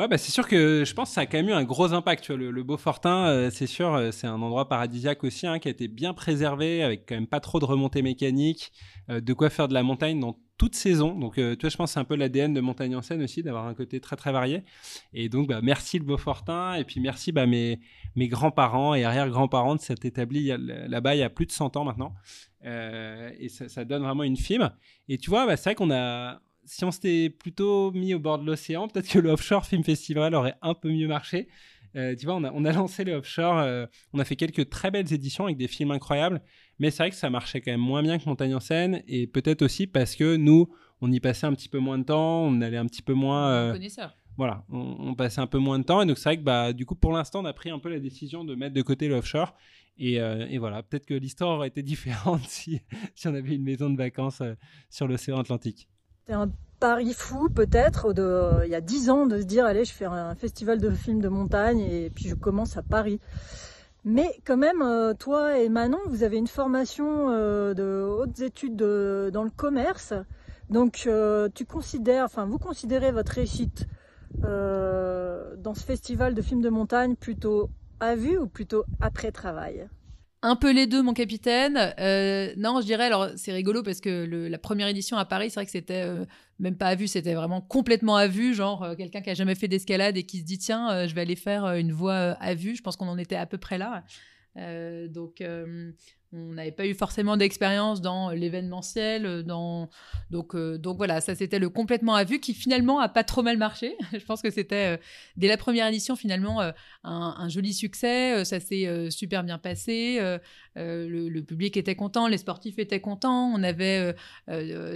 [0.00, 1.92] Ouais, bah c'est sûr que je pense que ça a quand même eu un gros
[1.92, 2.24] impact.
[2.24, 5.68] Tu vois, le, Beaufortin, euh, c'est sûr, euh, c'est un endroit paradisiaque aussi, hein, qui
[5.68, 8.72] a été bien préservé, avec quand même pas trop de remontées mécaniques,
[9.10, 11.18] euh, de quoi faire de la montagne dans toute saison.
[11.18, 13.42] Donc, tu vois, je pense que c'est un peu l'ADN de Montagne en Seine aussi,
[13.42, 14.64] d'avoir un côté très très varié.
[15.12, 17.78] Et donc, bah, merci le Beaufortin, et puis merci bah, mes,
[18.16, 21.84] mes grands-parents et arrière-grands-parents de s'être établis là-bas il y a plus de 100 ans
[21.84, 22.14] maintenant.
[22.64, 24.70] et ça, donne vraiment une film.
[25.10, 28.38] Et tu vois, bah, c'est vrai qu'on a si on s'était plutôt mis au bord
[28.38, 31.48] de l'océan, peut-être que le Offshore Film Festival aurait un peu mieux marché.
[31.96, 34.70] Euh, tu vois, on a, on a, lancé le offshore, euh, on a fait quelques
[34.70, 36.40] très belles éditions avec des films incroyables,
[36.78, 39.26] mais c'est vrai que ça marchait quand même moins bien que Montagne en scène, et
[39.26, 40.68] peut-être aussi parce que nous,
[41.00, 43.50] on y passait un petit peu moins de temps, on allait un petit peu moins.
[43.50, 43.72] Euh,
[44.36, 46.86] voilà, on, passait un peu moins de temps, et donc c'est vrai que bah, du
[46.86, 49.16] coup, pour l'instant, on a pris un peu la décision de mettre de côté le
[49.16, 49.54] offshore,
[49.98, 52.80] et, et voilà, peut-être que l'histoire aurait été différente si,
[53.14, 54.42] si on avait une maison de vacances
[54.88, 55.88] sur l'océan Atlantique.
[56.30, 59.84] C'est un pari fou peut-être de il y a dix ans de se dire allez
[59.84, 63.18] je fais un festival de films de montagne et puis je commence à Paris.
[64.04, 68.76] Mais quand même, euh, toi et Manon, vous avez une formation euh, de hautes études
[68.76, 70.14] dans le commerce.
[70.68, 73.88] Donc euh, tu considères, enfin vous considérez votre réussite
[74.40, 79.88] dans ce festival de films de montagne plutôt à vue ou plutôt après travail?
[80.42, 81.94] Un peu les deux, mon capitaine.
[81.98, 85.56] Euh, non, je dirais, alors c'est rigolo parce que la première édition à Paris, c'est
[85.56, 86.24] vrai que c'était euh,
[86.58, 88.54] même pas à vue, c'était vraiment complètement à vue.
[88.54, 91.20] Genre, euh, quelqu'un qui a jamais fait d'escalade et qui se dit, tiens, je vais
[91.20, 92.74] aller faire une voie à vue.
[92.74, 94.04] Je pense qu'on en était à peu près là.
[95.08, 95.42] donc,
[96.32, 99.90] on n'avait pas eu forcément d'expérience dans l'événementiel, euh, dans
[100.30, 103.42] donc euh, donc voilà, ça c'était le complètement à vue qui finalement a pas trop
[103.42, 103.96] mal marché.
[104.12, 104.96] Je pense que c'était euh,
[105.36, 106.60] dès la première édition finalement
[107.02, 110.20] un, joli succès, ça s'est super bien passé,
[110.76, 114.14] le, public était content, les sportifs étaient contents, on avait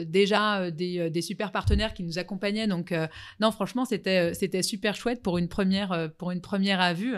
[0.05, 2.94] déjà des, super partenaires qui nous accompagnaient, donc
[3.40, 7.16] non franchement c'était c'était super chouette pour une première pour une première à vue.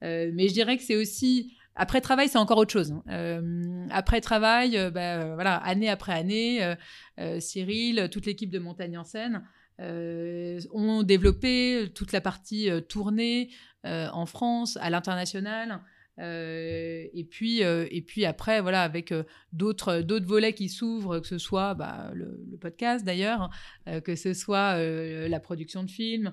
[0.00, 2.92] mais je dirais que c'est aussi après travail, c'est encore autre chose.
[3.08, 6.74] Euh, après travail, euh, bah, euh, voilà, année après année,
[7.38, 9.44] Cyril, toute l'équipe de Montagne en scène
[9.80, 13.50] ont développé toute la partie tournée
[13.84, 15.80] en France, à l'international.
[16.20, 21.20] Euh, et puis euh, et puis après voilà avec euh, d'autres d'autres volets qui s'ouvrent
[21.20, 23.50] que ce soit bah, le, podcast d'ailleurs
[24.04, 24.76] que ce soit
[25.28, 26.32] la production de films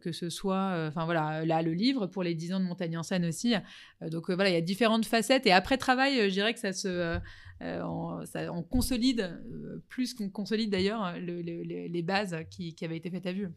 [0.00, 3.02] que ce soit enfin voilà là le livre pour les 10 ans de montagne en
[3.02, 3.54] scène aussi
[4.00, 7.18] donc voilà il y a différentes facettes et après travail je dirais que ça se
[7.60, 9.42] on, consolide
[9.88, 13.48] plus qu'on consolide d'ailleurs les bases qui avaient été faites à vue.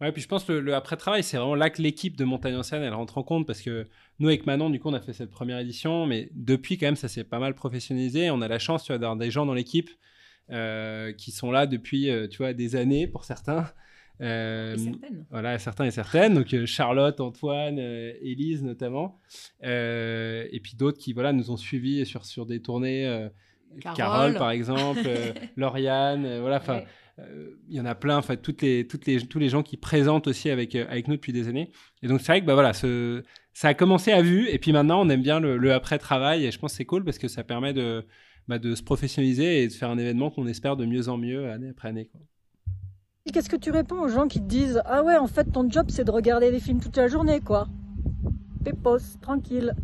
[0.00, 2.62] Ouais, puis je pense que le, après-travail, c'est vraiment là que l'équipe de Montagne en
[2.62, 3.86] scène, elle rentre en compte parce que
[4.18, 6.96] nous, avec Manon, du coup, on a fait cette première édition, mais depuis, quand même,
[6.96, 8.30] ça s'est pas mal professionnalisé.
[8.30, 9.90] On a la chance, tu vois, d'avoir des gens dans l'équipe
[10.50, 13.70] euh, qui sont là depuis, euh, tu vois, des années pour certains.
[14.20, 14.76] Euh,
[15.30, 16.34] voilà, certains et certaines.
[16.34, 19.20] Donc Charlotte, Antoine, Élise notamment.
[19.62, 23.28] et puis d'autres qui voilà, nous ont suivis sur, sur des tournées.
[23.80, 24.34] Carole.
[24.34, 25.08] par exemple,
[25.56, 26.56] Lauriane, voilà.
[26.56, 26.82] Enfin, euh,
[27.18, 29.76] il y en a plein, en fait, toutes les, toutes les, tous les gens qui
[29.76, 31.70] présentent aussi avec, euh, avec nous depuis des années.
[32.02, 33.22] Et donc, c'est vrai que bah, voilà, ce,
[33.52, 36.58] ça a commencé à vue, et puis maintenant, on aime bien le, après-travail, et je
[36.58, 38.04] pense que c'est cool parce que ça permet de,
[38.48, 41.50] bah, de se professionnaliser et de faire un événement qu'on espère de mieux en mieux
[41.50, 42.10] année après année.
[43.32, 45.86] Qu'est-ce que tu réponds aux gens qui te disent Ah ouais, en fait, ton job,
[45.88, 47.68] c'est de regarder les films toute la journée, quoi
[48.64, 49.74] Pépos, tranquille.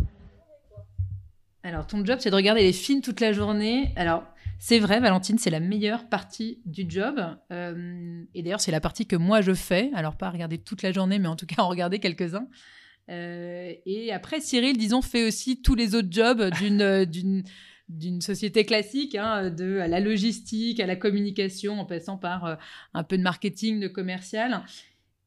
[1.63, 3.93] Alors, ton job, c'est de regarder les films toute la journée.
[3.97, 4.25] Alors,
[4.59, 7.21] c'est vrai, Valentine, c'est la meilleure partie du job.
[7.53, 9.91] Euh, et d'ailleurs, c'est la partie que moi je fais.
[9.95, 12.49] Alors, pas regarder toute la journée, mais en tout cas en regarder quelques-uns.
[13.11, 17.43] Euh, et après, Cyril, disons, fait aussi tous les autres jobs d'une, d'une,
[17.89, 22.55] d'une société classique, hein, de à la logistique, à la communication, en passant par euh,
[22.95, 24.63] un peu de marketing, de commercial.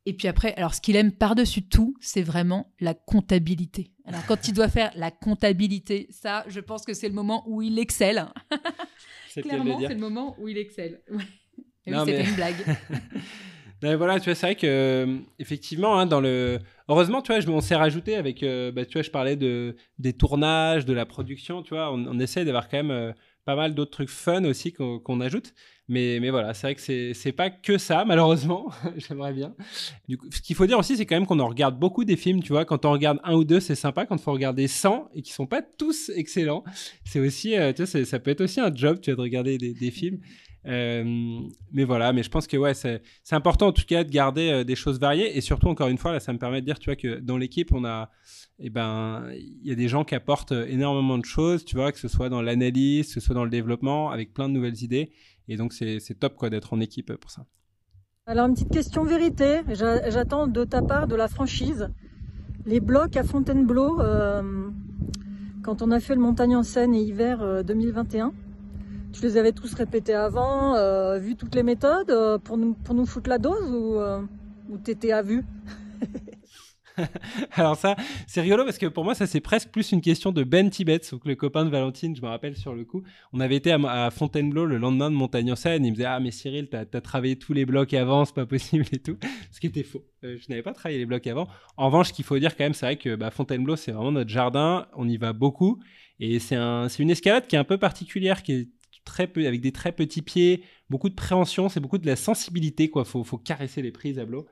[0.06, 3.92] Et puis après, alors ce qu'il aime par-dessus tout, c'est vraiment la comptabilité.
[4.06, 7.62] Alors quand il doit faire la comptabilité, ça, je pense que c'est le moment où
[7.62, 8.26] il excelle.
[9.34, 11.02] Clairement, c'est le moment où il excelle.
[11.10, 11.24] oui,
[11.86, 12.56] c'était une blague.
[13.98, 17.50] voilà, tu vois, c'est vrai que euh, effectivement, hein, dans le, heureusement, tu vois, je,
[17.50, 21.06] on s'est rajouté avec, euh, bah, tu vois, je parlais de des tournages, de la
[21.06, 23.12] production, tu vois, on, essaie d'avoir quand même euh,
[23.46, 25.54] pas mal d'autres trucs fun aussi qu'on ajoute.
[25.90, 28.72] Mais, mais voilà, c'est vrai que c'est pas que ça, malheureusement.
[28.96, 29.54] J'aimerais bien.
[30.08, 32.16] Du coup, ce qu'il faut dire aussi, c'est quand même qu'on en regarde beaucoup des
[32.16, 32.66] films, tu vois.
[32.66, 34.06] Quand on regarde un ou deux, c'est sympa.
[34.06, 36.64] Quand il faut regarder 100 et qui sont pas tous excellents,
[37.04, 39.92] c'est aussi, euh, tu ça peut être aussi un job, tu vois, de regarder des
[39.92, 40.20] films.
[40.66, 41.42] Euh,
[41.74, 44.64] mais voilà, mais je pense que ouais, c'est important en tout cas de garder euh,
[44.64, 46.90] des choses variées et surtout encore une fois là, ça me permet de dire tu
[46.90, 48.10] vois que dans l'équipe on a,
[48.60, 52.00] eh ben il y a des gens qui apportent énormément de choses, tu vois, que
[52.00, 55.12] ce soit dans l'analyse, que ce soit dans le développement, avec plein de nouvelles idées
[55.48, 57.46] et donc, c'est top quoi d'être en équipe pour ça.
[58.26, 59.62] Alors, une petite question vérité.
[59.74, 61.90] J'attends de ta part de la franchise.
[62.66, 64.70] Les blocs à Fontainebleau, euh,
[65.64, 68.32] quand on a fait le Montagne en Seine et hiver 2021, euh,
[69.14, 73.06] tu les avais tous répétés avant, euh, vu toutes les méthodes, pour, nous, pour nous
[73.06, 74.00] foutre la dose ou,
[74.72, 75.46] ou t'étais à vue?
[77.52, 77.96] Alors ça,
[78.28, 81.02] c'est rigolo parce que pour moi, ça c'est presque plus une question de Ben Tibet,
[81.12, 83.04] donc le copain de Valentine, je me rappelle sur le coup.
[83.32, 86.20] On avait été à, Fontainebleau le lendemain de Montagne en Seine, il me disait ah
[86.20, 89.18] mais Cyril, t'as as travaillé tous les blocs avant, c'est pas possible et tout,
[89.52, 90.04] ce qui était faux.
[90.24, 91.48] Euh, je n'avais pas travaillé les blocs avant.
[91.78, 94.12] En revanche, ce qu'il faut dire quand même, c'est vrai que bah, Fontainebleau, c'est vraiment
[94.12, 95.80] notre jardin, on y va beaucoup
[96.20, 98.70] et c'est un, une escalade qui est un peu particulière, qui est
[99.04, 102.90] très peu, avec des très petits pieds, beaucoup de préhension, c'est beaucoup de la sensibilité,
[102.90, 103.06] quoi.
[103.06, 104.46] Faut, faut caresser les prises à l'eau.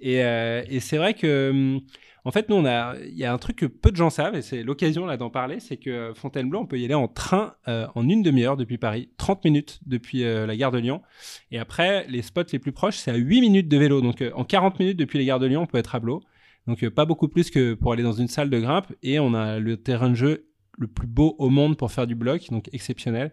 [0.00, 1.80] Et, euh, et c'est vrai que, hum,
[2.24, 4.36] en fait, nous, on a, il y a un truc que peu de gens savent,
[4.36, 7.54] et c'est l'occasion là d'en parler, c'est que Fontainebleau, on peut y aller en train
[7.66, 11.02] euh, en une demi-heure depuis Paris, 30 minutes depuis euh, la gare de Lyon.
[11.50, 14.00] Et après, les spots les plus proches, c'est à 8 minutes de vélo.
[14.00, 16.22] Donc, en 40 minutes depuis les gares de Lyon, on peut être à Blo.
[16.68, 18.86] Donc, pas beaucoup plus que pour aller dans une salle de grimpe.
[19.02, 22.14] Et on a le terrain de jeu le plus beau au monde pour faire du
[22.14, 23.32] bloc, donc exceptionnel.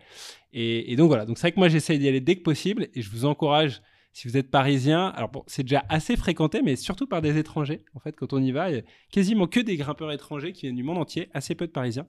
[0.54, 3.02] Et, donc voilà, donc c'est vrai que moi j'essaye d'y aller dès que possible et
[3.02, 7.08] je vous encourage, si vous êtes parisien, alors bon, c'est déjà assez fréquenté, mais surtout
[7.08, 7.86] par des étrangers.
[7.94, 10.62] En fait, quand on y va, il y a quasiment que des grimpeurs étrangers qui
[10.62, 12.08] viennent du monde entier, assez peu de parisiens.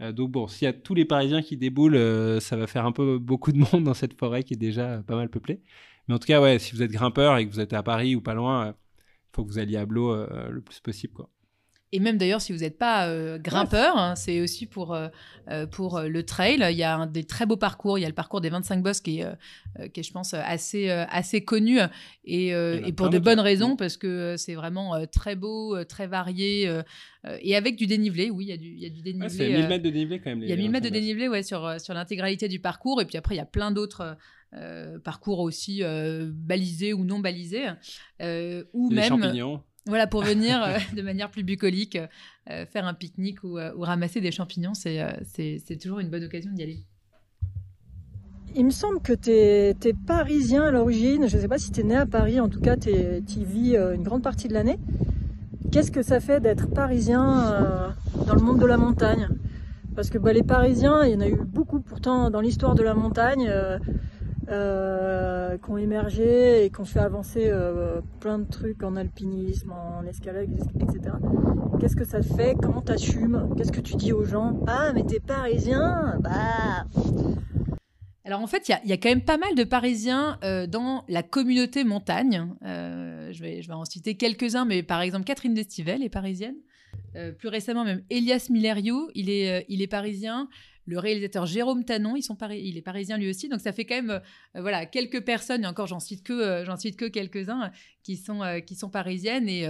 [0.00, 2.84] Euh, donc bon, s'il y a tous les parisiens qui déboulent, euh, ça va faire
[2.84, 5.62] un peu beaucoup de monde dans cette forêt qui est déjà pas mal peuplée.
[6.08, 8.16] Mais en tout cas, ouais, si vous êtes grimpeur et que vous êtes à Paris
[8.16, 8.72] ou pas loin, il euh,
[9.32, 11.30] faut que vous alliez à Blo le plus possible, quoi.
[11.90, 15.08] Et même d'ailleurs, si vous n'êtes pas euh, grimpeur, hein, c'est aussi pour, euh,
[15.50, 16.62] euh, pour le trail.
[16.70, 17.98] Il y a un, des très beaux parcours.
[17.98, 20.90] Il y a le parcours des 25 bosses qui est, qui est je pense, assez,
[20.90, 21.78] assez connu.
[22.24, 26.70] Et, et pour de bonnes raisons, parce que c'est vraiment très beau, très varié.
[27.40, 29.30] et avec du dénivelé, oui, il y a du, il y a du dénivelé.
[29.30, 30.42] c'est 1000 mètres de dénivelé quand même.
[30.42, 33.00] Il y a 1000 mètres de dénivelé ouais, sur, sur l'intégralité du parcours.
[33.00, 34.16] Et puis après, il y a plein d'autres.
[35.04, 35.82] parcours aussi
[36.26, 37.68] balisés ou non balisés.
[38.20, 41.98] ou les même champignons Voilà, pour venir euh, de manière plus bucolique,
[42.50, 46.62] euh, faire un pique-nique ou, ou, ramasser des champignons, c'est toujours une bonne occasion d'y
[46.62, 46.84] aller.
[48.54, 49.74] Il me semble que tu es,
[50.06, 51.26] parisien à l'origine.
[51.26, 53.44] Je ne sais pas si tu es né à Paris, en tout cas, tu y
[53.44, 54.78] vis une grande partie de l'année.
[55.70, 57.94] Qu'est-ce que ça fait d'être parisien
[58.26, 59.28] dans le monde de la montagne?
[59.94, 62.82] Parce que bah, les Parisiens, il y en a eu beaucoup pourtant dans l'histoire de
[62.82, 63.50] la montagne.
[64.50, 69.72] Euh, qui ont émergé et qui ont fait avancer euh, plein de trucs en alpinisme,
[69.72, 70.48] en escalade,
[70.80, 71.16] etc.
[71.78, 72.54] Qu'est-ce que ça fait?
[72.54, 73.50] Comment t'assumes?
[73.56, 74.58] Qu'est-ce que tu dis aux gens?
[74.66, 76.18] Ah, mais t'es parisien?
[76.20, 76.86] Bah
[78.24, 81.22] alors en fait, il y, a quand même pas mal de Parisiens euh, dans la
[81.22, 82.46] communauté montagne.
[82.60, 86.56] je, vais, je vais en citer quelques-uns, mais par exemple Catherine Destivelle est parisienne.
[87.38, 90.48] plus récemment même Elias Milleriou, il est, il est parisien
[90.88, 94.60] le réalisateur Jérôme Tanon, il est parisien lui aussi, donc ça fait quand même euh,
[94.60, 97.70] voilà quelques personnes, et encore j'en cite que euh, j'en que quelques-uns
[98.02, 99.68] qui sont euh, qui sont parisiennes et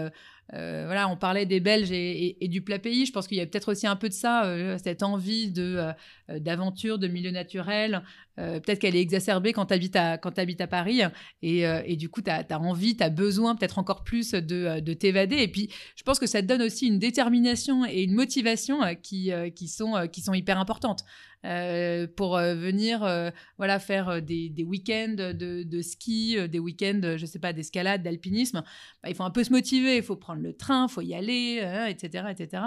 [0.53, 3.73] voilà on parlait des Belges et, du plat pays, je pense qu'il y a peut-être
[3.73, 4.51] aussi un peu de ça,
[4.83, 5.93] cette envie de
[6.29, 8.03] d'aventure, de milieu naturel,
[8.37, 11.03] peut-être qu'elle est exacerbée quand tu habites à habites à Paris.
[11.43, 14.93] Et, et du coup tu as, envie, tu as besoin peut-être encore plus de, de
[14.95, 15.37] t'évader.
[15.37, 19.31] Et puis je pense que ça te donne aussi une détermination et une motivation qui
[19.55, 21.05] qui sont qui sont hyper importantes.
[21.45, 27.39] Euh, pour euh, venir euh, voilà faire des, week-ends de, ski, des week-ends, je sais
[27.39, 28.63] pas, d'escalade, d'alpinisme.
[29.03, 31.15] Bah, il faut un peu se motiver, il faut prendre le train, il faut y
[31.15, 32.63] aller, etc., etc.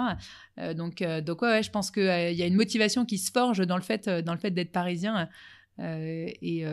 [0.74, 3.82] donc, donc ouais, je pense qu'il y a une motivation qui se forge dans le
[3.82, 5.28] fait, dans fait d'être parisien.
[5.78, 6.64] et, et,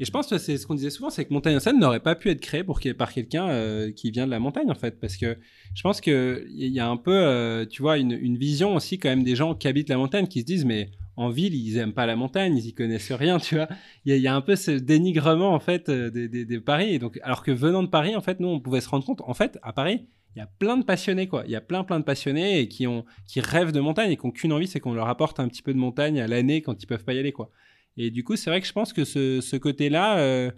[0.00, 2.30] je pense que c'est ce qu'on disait souvent, c'est que Montagne Seine n'aurait pas pu
[2.30, 5.38] être créé pour, par quelqu'un qui vient de la montagne en fait, parce que
[5.74, 9.36] je pense qu'il y a un peu, tu vois, une, vision aussi quand même des
[9.36, 12.16] gens qui habitent la montagne qui se disent mais en ville, ils aiment pas la
[12.16, 13.68] montagne, ils y connaissent rien, tu vois.
[14.04, 16.94] Il y, a un peu ce dénigrement en fait euh, de, Paris.
[16.94, 19.20] Et donc, alors que venant de Paris, en fait, nous, on pouvait se rendre compte.
[19.26, 21.44] En fait, à Paris, il y a plein de passionnés, quoi.
[21.46, 24.16] Il y a plein, plein de passionnés et qui ont, qui rêvent de montagne et
[24.16, 26.62] qui n'ont qu'une envie, c'est qu'on leur apporte un petit peu de montagne à l'année
[26.62, 27.50] quand ils peuvent pas y aller, quoi.
[27.98, 30.50] Et du coup, c'est vrai que je pense que ce, côté-là, euh,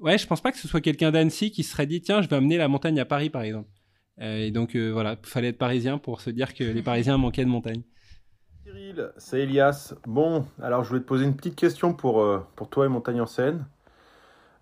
[0.00, 2.34] ouais, je pense pas que ce soit quelqu'un d'Annecy qui serait dit, tiens, je vais
[2.34, 3.68] amener la montagne à Paris, par exemple.
[4.20, 7.50] Euh, et donc, voilà, fallait être parisien pour se dire que les Parisiens manquaient de
[7.50, 7.82] montagne.
[8.70, 9.94] Cyril, c'est Elias.
[10.06, 13.20] Bon, alors je voulais te poser une petite question pour, euh, pour toi et Montagne
[13.20, 13.66] en Seine.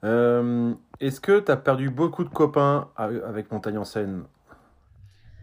[0.03, 4.25] Euh, est-ce que tu as perdu beaucoup de copains avec Montagne en Seine?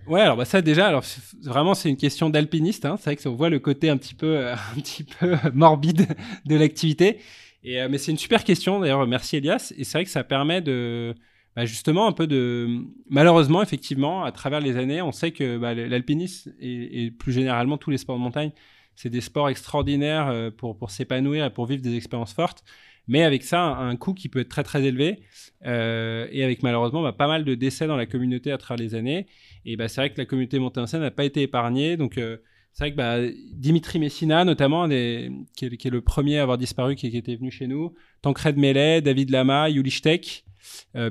[0.07, 1.03] Ouais, alors bah ça déjà, alors
[1.43, 2.85] vraiment c'est une question d'alpiniste.
[2.85, 2.95] Hein.
[2.97, 6.07] C'est vrai que on voit le côté un petit peu, euh, un petit peu morbide
[6.45, 7.19] de l'activité.
[7.63, 8.79] Et mais c'est une super question.
[8.79, 9.73] D'ailleurs, merci Elias.
[9.77, 11.13] Et c'est vrai que ça permet de
[11.55, 15.73] bah, justement un peu de malheureusement effectivement à travers les années on sait que bah,
[15.73, 18.51] l'alpinisme et, plus généralement tous les sports de montagne
[18.95, 22.63] c'est des sports extraordinaires euh, pour, pour s'épanouir et pour vivre des expériences fortes.
[23.07, 25.19] Mais avec ça un, coût qui peut être très très élevé
[25.65, 28.95] euh, et avec malheureusement bah, pas mal de décès dans la communauté à travers les
[28.95, 29.27] années.
[29.65, 31.97] Et c'est vrai que la communauté scène n'a pas été épargnée.
[31.97, 32.37] Donc euh,
[32.73, 37.35] c'est vrai que Dimitri Messina, notamment, qui, est, le premier à avoir disparu, qui, était
[37.35, 40.17] venu chez nous, Tancred Mellet, David Lama, Yuli euh,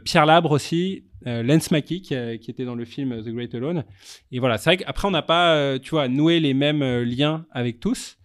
[0.04, 3.84] Pierre Labre aussi, euh, Lance Mackie qui, était dans le film The Great Alone.
[4.30, 7.46] Et voilà, c'est vrai qu'après on n'a pas, euh, tu vois, noué les mêmes liens
[7.50, 8.18] avec tous,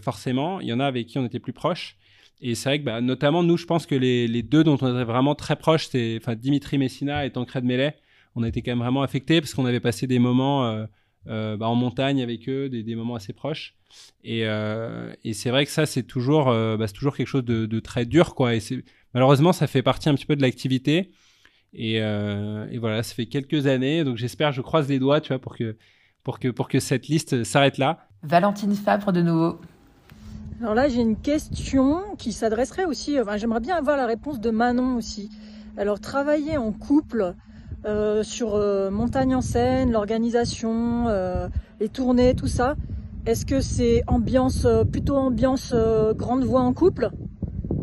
[0.00, 0.60] forcément.
[0.60, 1.96] Il y en a avec qui on était plus proches.
[2.42, 5.04] Et c'est vrai que, bah, notamment, nous, je pense que les, deux dont on était
[5.04, 7.96] vraiment très proches, c'est Dimitri Messina et Tancred Mellet.
[8.34, 10.86] On a été quand même vraiment affectés parce qu'on avait passé des moments
[11.26, 13.74] bah, en montagne avec eux, des, moments assez proches.
[14.24, 14.46] Et,
[15.34, 18.54] c'est vrai que ça, c'est toujours, bah, toujours quelque chose de, très dur, quoi.
[19.14, 21.10] Malheureusement, ça fait partie un petit peu de l'activité.
[21.78, 24.04] Euh, et, voilà, ça fait quelques années.
[24.04, 25.76] Donc j'espère, je croise les doigts, tu vois, pour que,
[26.22, 28.06] pour que, pour que cette liste s'arrête là.
[28.22, 29.60] Valentine Fabre de nouveau.
[30.60, 33.18] Alors là, j'ai une question qui s'adresserait aussi.
[33.18, 35.30] Enfin, J'aimerais bien avoir la réponse de Manon aussi.
[35.78, 37.34] Alors, travailler en couple
[37.86, 41.06] euh, sur euh, Montagne en Seine, l'organisation,
[41.80, 42.76] les tournées, tout ça.
[43.26, 45.74] Est-ce que c'est ambiance, plutôt ambiance
[46.14, 47.10] grande voix en couple?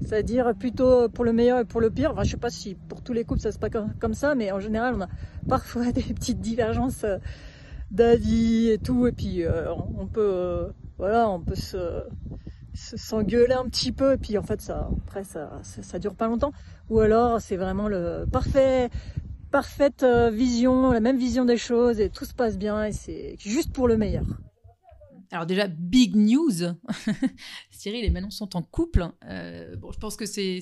[0.07, 2.11] C'est-à-dire plutôt pour le meilleur et pour le pire.
[2.11, 4.51] Enfin, je sais pas si pour tous les couples ça se passe comme ça, mais
[4.51, 5.07] en général, on a
[5.49, 7.17] parfois des petites divergences euh,
[7.91, 12.03] d'avis et tout, et puis euh, on peut, euh, voilà, on peut se
[12.73, 16.51] s'engueuler un petit peu, et puis en fait, ça, après, ça, ça, dure pas longtemps.
[16.91, 18.91] Ou alors, c'est vraiment le parfait,
[19.49, 23.73] parfaite vision, la même vision des choses, et tout se passe bien, et c'est juste
[23.73, 24.25] pour le meilleur.
[25.31, 26.73] Alors déjà, big news,
[27.71, 29.09] Cyril et Manon sont en couple.
[29.25, 30.61] Euh, bon, je pense que c'est,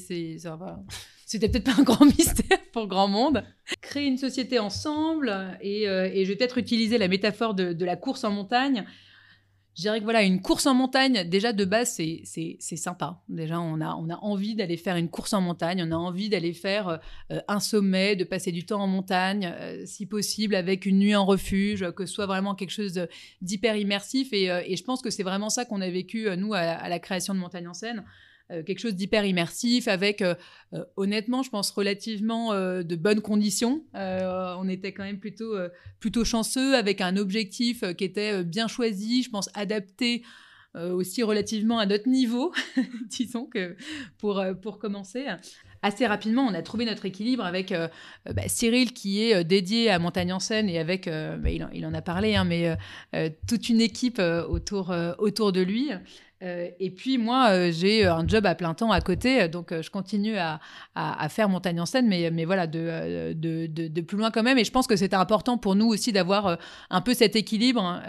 [1.25, 3.43] c'était peut-être pas un grand mystère pour grand monde.
[3.81, 7.95] Créer une société ensemble et, euh, et je vais peut-être utiliser la métaphore de, la
[7.95, 8.85] course en montagne.
[9.75, 13.21] Je dirais que voilà, une course en montagne, déjà de base, c'est, sympa.
[13.27, 16.29] Déjà, on a, on a envie d'aller faire une course en montagne, on a envie
[16.29, 17.01] d'aller faire
[17.31, 21.13] euh, un sommet, de passer du temps en montagne, euh, si possible avec une nuit
[21.13, 23.05] en refuge, que ce soit vraiment quelque chose
[23.41, 24.31] d'hyper immersif.
[24.31, 26.87] Et, euh, et, je pense que c'est vraiment ça qu'on a vécu, nous, à, à,
[26.87, 28.05] la création de Montagne en scène.
[28.51, 30.35] Euh, quelque chose d'hyper immersif, avec, euh,
[30.73, 33.83] euh, honnêtement, je pense, relativement de bonnes conditions.
[33.93, 35.55] on était quand même plutôt,
[35.99, 40.23] plutôt chanceux, avec un objectif qui était bien choisi, je pense, adapté
[40.75, 42.53] aussi relativement à notre niveau,
[43.09, 43.77] disons que
[44.17, 45.25] pour, pour commencer.
[45.81, 47.73] Assez rapidement, on a trouvé notre équilibre avec
[48.25, 52.01] bah, Cyril qui est dédié à Montagne en Seine et avec, bah, il, en, a
[52.01, 52.75] parlé, hein, mais
[53.47, 55.91] toute une équipe autour, autour de lui.
[56.43, 59.81] Euh, et puis moi, euh, j'ai un job à plein temps à côté, donc euh,
[59.81, 60.59] je continue à,
[61.29, 64.57] faire montagne en scène, mais, voilà, de, plus loin quand même.
[64.57, 66.57] Et je pense que c'était important pour nous aussi d'avoir
[66.89, 68.01] un peu cet équilibre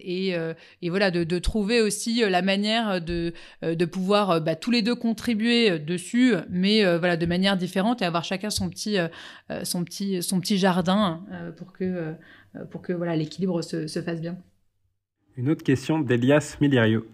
[0.00, 0.34] et,
[0.82, 3.32] et, voilà, de, trouver aussi la manière de,
[3.84, 8.50] pouvoir bah, tous les deux contribuer dessus, mais voilà, de manière différente et avoir chacun
[8.50, 8.96] son petit,
[9.62, 11.22] son petit, son petit jardin
[11.56, 12.14] pour que,
[12.70, 14.36] pour que voilà, l'équilibre se, se fasse bien.
[15.36, 17.06] Une autre question d'Elias Milirio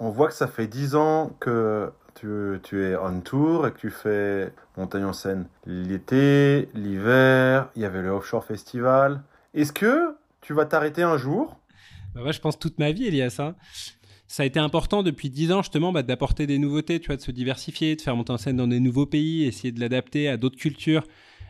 [0.00, 2.26] on voit que ça fait 10 ans que tu,
[2.62, 7.84] tu, es on tour et que tu fais montagne en scène l'été, l'hiver, il y
[7.84, 9.22] avait le Offshore Festival.
[9.54, 11.60] Est-ce que tu vas t'arrêter un jour?
[12.14, 13.36] Bah Je pense toute ma vie, Elias.
[13.38, 13.54] Hein.
[14.26, 17.20] Ça a été important depuis 10 ans justement bah, d'apporter des nouveautés, tu vois, de
[17.20, 20.38] se diversifier, de faire monter en scène dans des nouveaux pays, essayer de l'adapter à
[20.38, 21.04] d'autres cultures,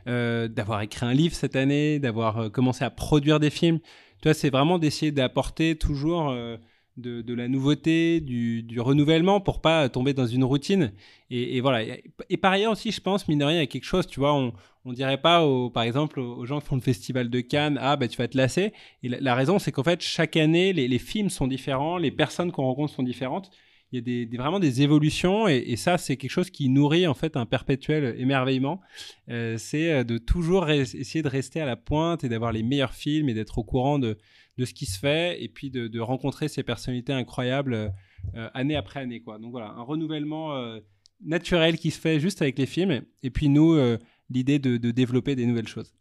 [0.08, 3.78] euh, d'avoir écrit un livre cette année, d'avoir euh, commencé à produire des films.
[4.22, 6.30] Tu vois, c'est vraiment d'essayer d'apporter toujours...
[6.30, 6.56] Euh,
[7.00, 10.92] de, la nouveauté, du, renouvellement pour pas tomber dans une routine.
[11.30, 11.82] Et, voilà.
[12.28, 14.20] Et, par ailleurs aussi, je pense, mine de rien, il y a quelque chose, tu
[14.20, 14.52] vois, on,
[14.84, 18.08] on dirait pas, par exemple, aux gens qui font le festival de Cannes, ah, bah,
[18.08, 18.72] tu vas te lasser.
[19.02, 22.64] Et la, raison, c'est qu'en fait, chaque année, les, films sont différents, les personnes qu'on
[22.64, 23.50] rencontre sont différentes.
[23.92, 27.14] Il y a des, vraiment des évolutions et, ça, c'est quelque chose qui nourrit en
[27.14, 28.80] fait un perpétuel émerveillement.
[29.28, 32.94] Euh, c'est euh, de toujours essayer de rester à la pointe et d'avoir les meilleurs
[32.94, 34.16] films et d'être au courant de,
[34.58, 37.92] de ce qui se fait et puis de, rencontrer ces personnalités incroyables
[38.34, 39.20] euh, année après année.
[39.20, 39.38] Quoi.
[39.38, 40.80] Donc voilà, un renouvellement euh,
[41.20, 43.98] naturel qui se fait juste avec les films et puis nous, euh,
[44.28, 45.94] l'idée de, développer des nouvelles choses.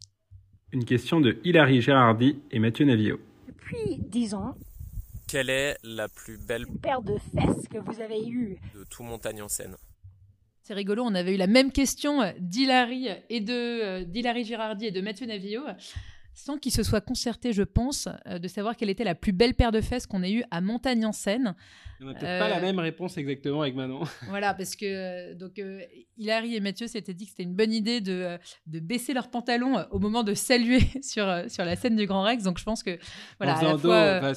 [0.72, 3.18] Une question de Hilary Gérardi et Mathieu Navio.
[3.48, 4.54] Depuis 10 ans,
[5.26, 9.42] quelle est la plus belle paire de fesses que vous avez eue de tout montagne
[9.42, 9.76] en scène?
[10.62, 15.00] C'est rigolo, on avait eu la même question d'Hilary et de d'Hilary Girardi et de
[15.00, 15.62] Mathieu Navio
[16.34, 19.54] sans qu'il se soit concerté, je pense, euh, de savoir quelle était la plus belle
[19.54, 21.54] paire de fesses qu'on ait eue à Montagne en Seine.
[22.00, 24.02] On n'a peut-être pas la euh, même réponse exactement avec Manon.
[24.28, 25.60] voilà, parce que euh, donc
[26.16, 29.84] Hilary et Mathieu s'étaient dit que c'était une bonne idée de, de baisser leurs pantalons
[29.90, 32.44] au moment de saluer sur, sur la scène du Grand Rex.
[32.44, 32.98] Donc je pense que
[33.38, 34.34] voilà, à la fois,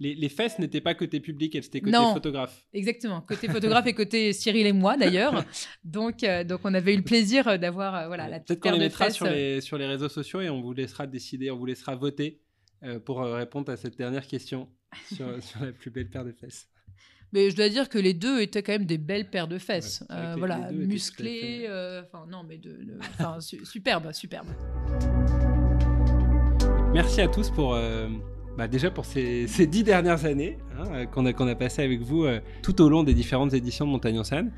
[0.00, 2.66] les, fesses n'étaient pas côté public, elles étaient côté photographe.
[2.72, 5.44] Exactement, côté photographe et côté Cyril et moi d'ailleurs.
[5.84, 8.78] donc, euh, donc on avait eu le plaisir d'avoir euh, voilà, la Peut-être qu'on les
[8.78, 11.94] mettra sur les, sur les réseaux sociaux et on vous laissera décider, on vous laissera
[11.94, 12.40] voter
[12.82, 14.68] euh, pour répondre à cette dernière question
[15.12, 15.26] sur,
[15.60, 16.68] la plus belle paire de fesses.
[17.32, 20.04] Mais je dois dire que les deux étaient quand même des belles paires de fesses.
[20.36, 21.66] voilà, musclées.
[22.04, 22.98] Enfin, non, mais de,
[23.64, 24.48] superbe, superbe.
[26.92, 27.76] Merci à tous pour
[28.56, 31.82] bah déjà pour ces, ces, dix dernières années hein, euh, qu'on a, qu'on a passé
[31.82, 34.52] avec vous euh, tout au long des différentes éditions de Montagne en scène.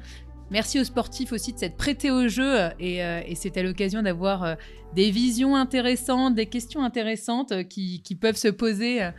[0.51, 4.57] Merci aux sportifs aussi de s'être prêtés au jeu euh, et, c'était l'occasion d'avoir
[4.95, 9.11] des visions intéressantes, des questions intéressantes qui, qui peuvent se poser euh,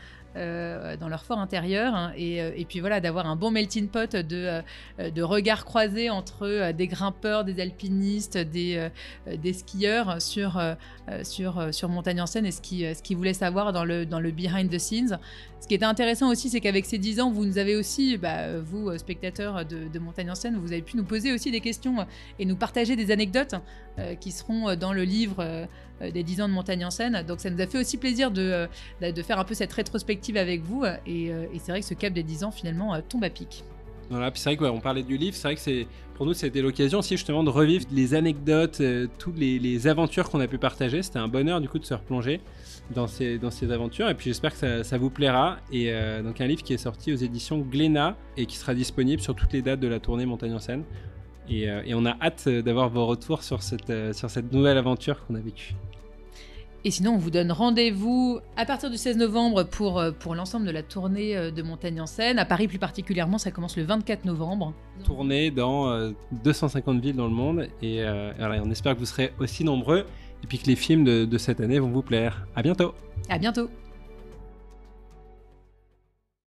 [0.99, 1.95] dans leur fort intérieur.
[1.95, 4.61] Hein, euh, et, puis voilà, d'avoir un bon melting pot de,
[4.99, 8.89] euh, de regards croisés entre des grimpeurs, des alpinistes, des,
[9.53, 10.61] skieurs sur,
[11.23, 14.69] sur, sur Montagne et ce qu'ils ce qui voulaient savoir dans le, dans le behind
[14.69, 15.19] the scenes.
[15.59, 18.59] Ce qui était intéressant aussi, c'est qu'avec ces 10 ans, vous nous avez aussi, bah,
[18.59, 22.05] vous, spectateurs de, de, Montagne en Seine, vous avez pu nous poser aussi des questions
[22.38, 23.55] et nous partager des anecdotes
[24.19, 25.67] qui seront dans le livre
[26.01, 27.23] des 10 ans de Montagne en Seine.
[27.27, 28.67] Donc ça nous a fait aussi plaisir de,
[29.01, 30.83] de faire un peu cette rétrospective avec vous.
[30.83, 30.97] Euh,
[31.53, 33.63] et, c'est vrai que ce cap des 10 ans, finalement, euh, tombe à pic.
[34.09, 36.61] Voilà, puis c'est vrai qu'on parlait du livre, c'est vrai que c'est pour nous c'était
[36.61, 41.03] l'occasion aussi justement de revivre les anecdotes, euh, toutes les, aventures qu'on a pu partager.
[41.03, 42.39] C'était un bonheur du coup de se replonger
[42.95, 45.57] dans ces, dans ces aventures et puis j'espère que ça, vous plaira.
[45.73, 45.91] Et
[46.23, 49.51] donc un livre qui est sorti aux éditions Glénat et qui sera disponible sur toutes
[49.51, 50.85] les dates de la tournée Montagne en Seine.
[51.49, 55.35] Et, et on a hâte d'avoir vos retours sur cette, sur cette nouvelle aventure qu'on
[55.35, 55.75] a vécue.
[56.87, 60.65] Et sinon, on vous donne rendez-vous à partir du 16 novembre pour, euh, pour l'ensemble
[60.65, 62.39] de la tournée euh, de Montagne en Seine.
[62.39, 64.73] À Paris plus particulièrement, ça commence le 24 novembre.
[65.03, 66.13] Tournée dans
[66.45, 67.67] 250 euh, villes dans le monde.
[67.81, 70.05] Et on espère que vous serez aussi nombreux
[70.43, 72.47] et puis que les films de, de cette année vont vous plaire.
[72.55, 72.93] À bientôt.
[73.27, 73.69] À bientôt.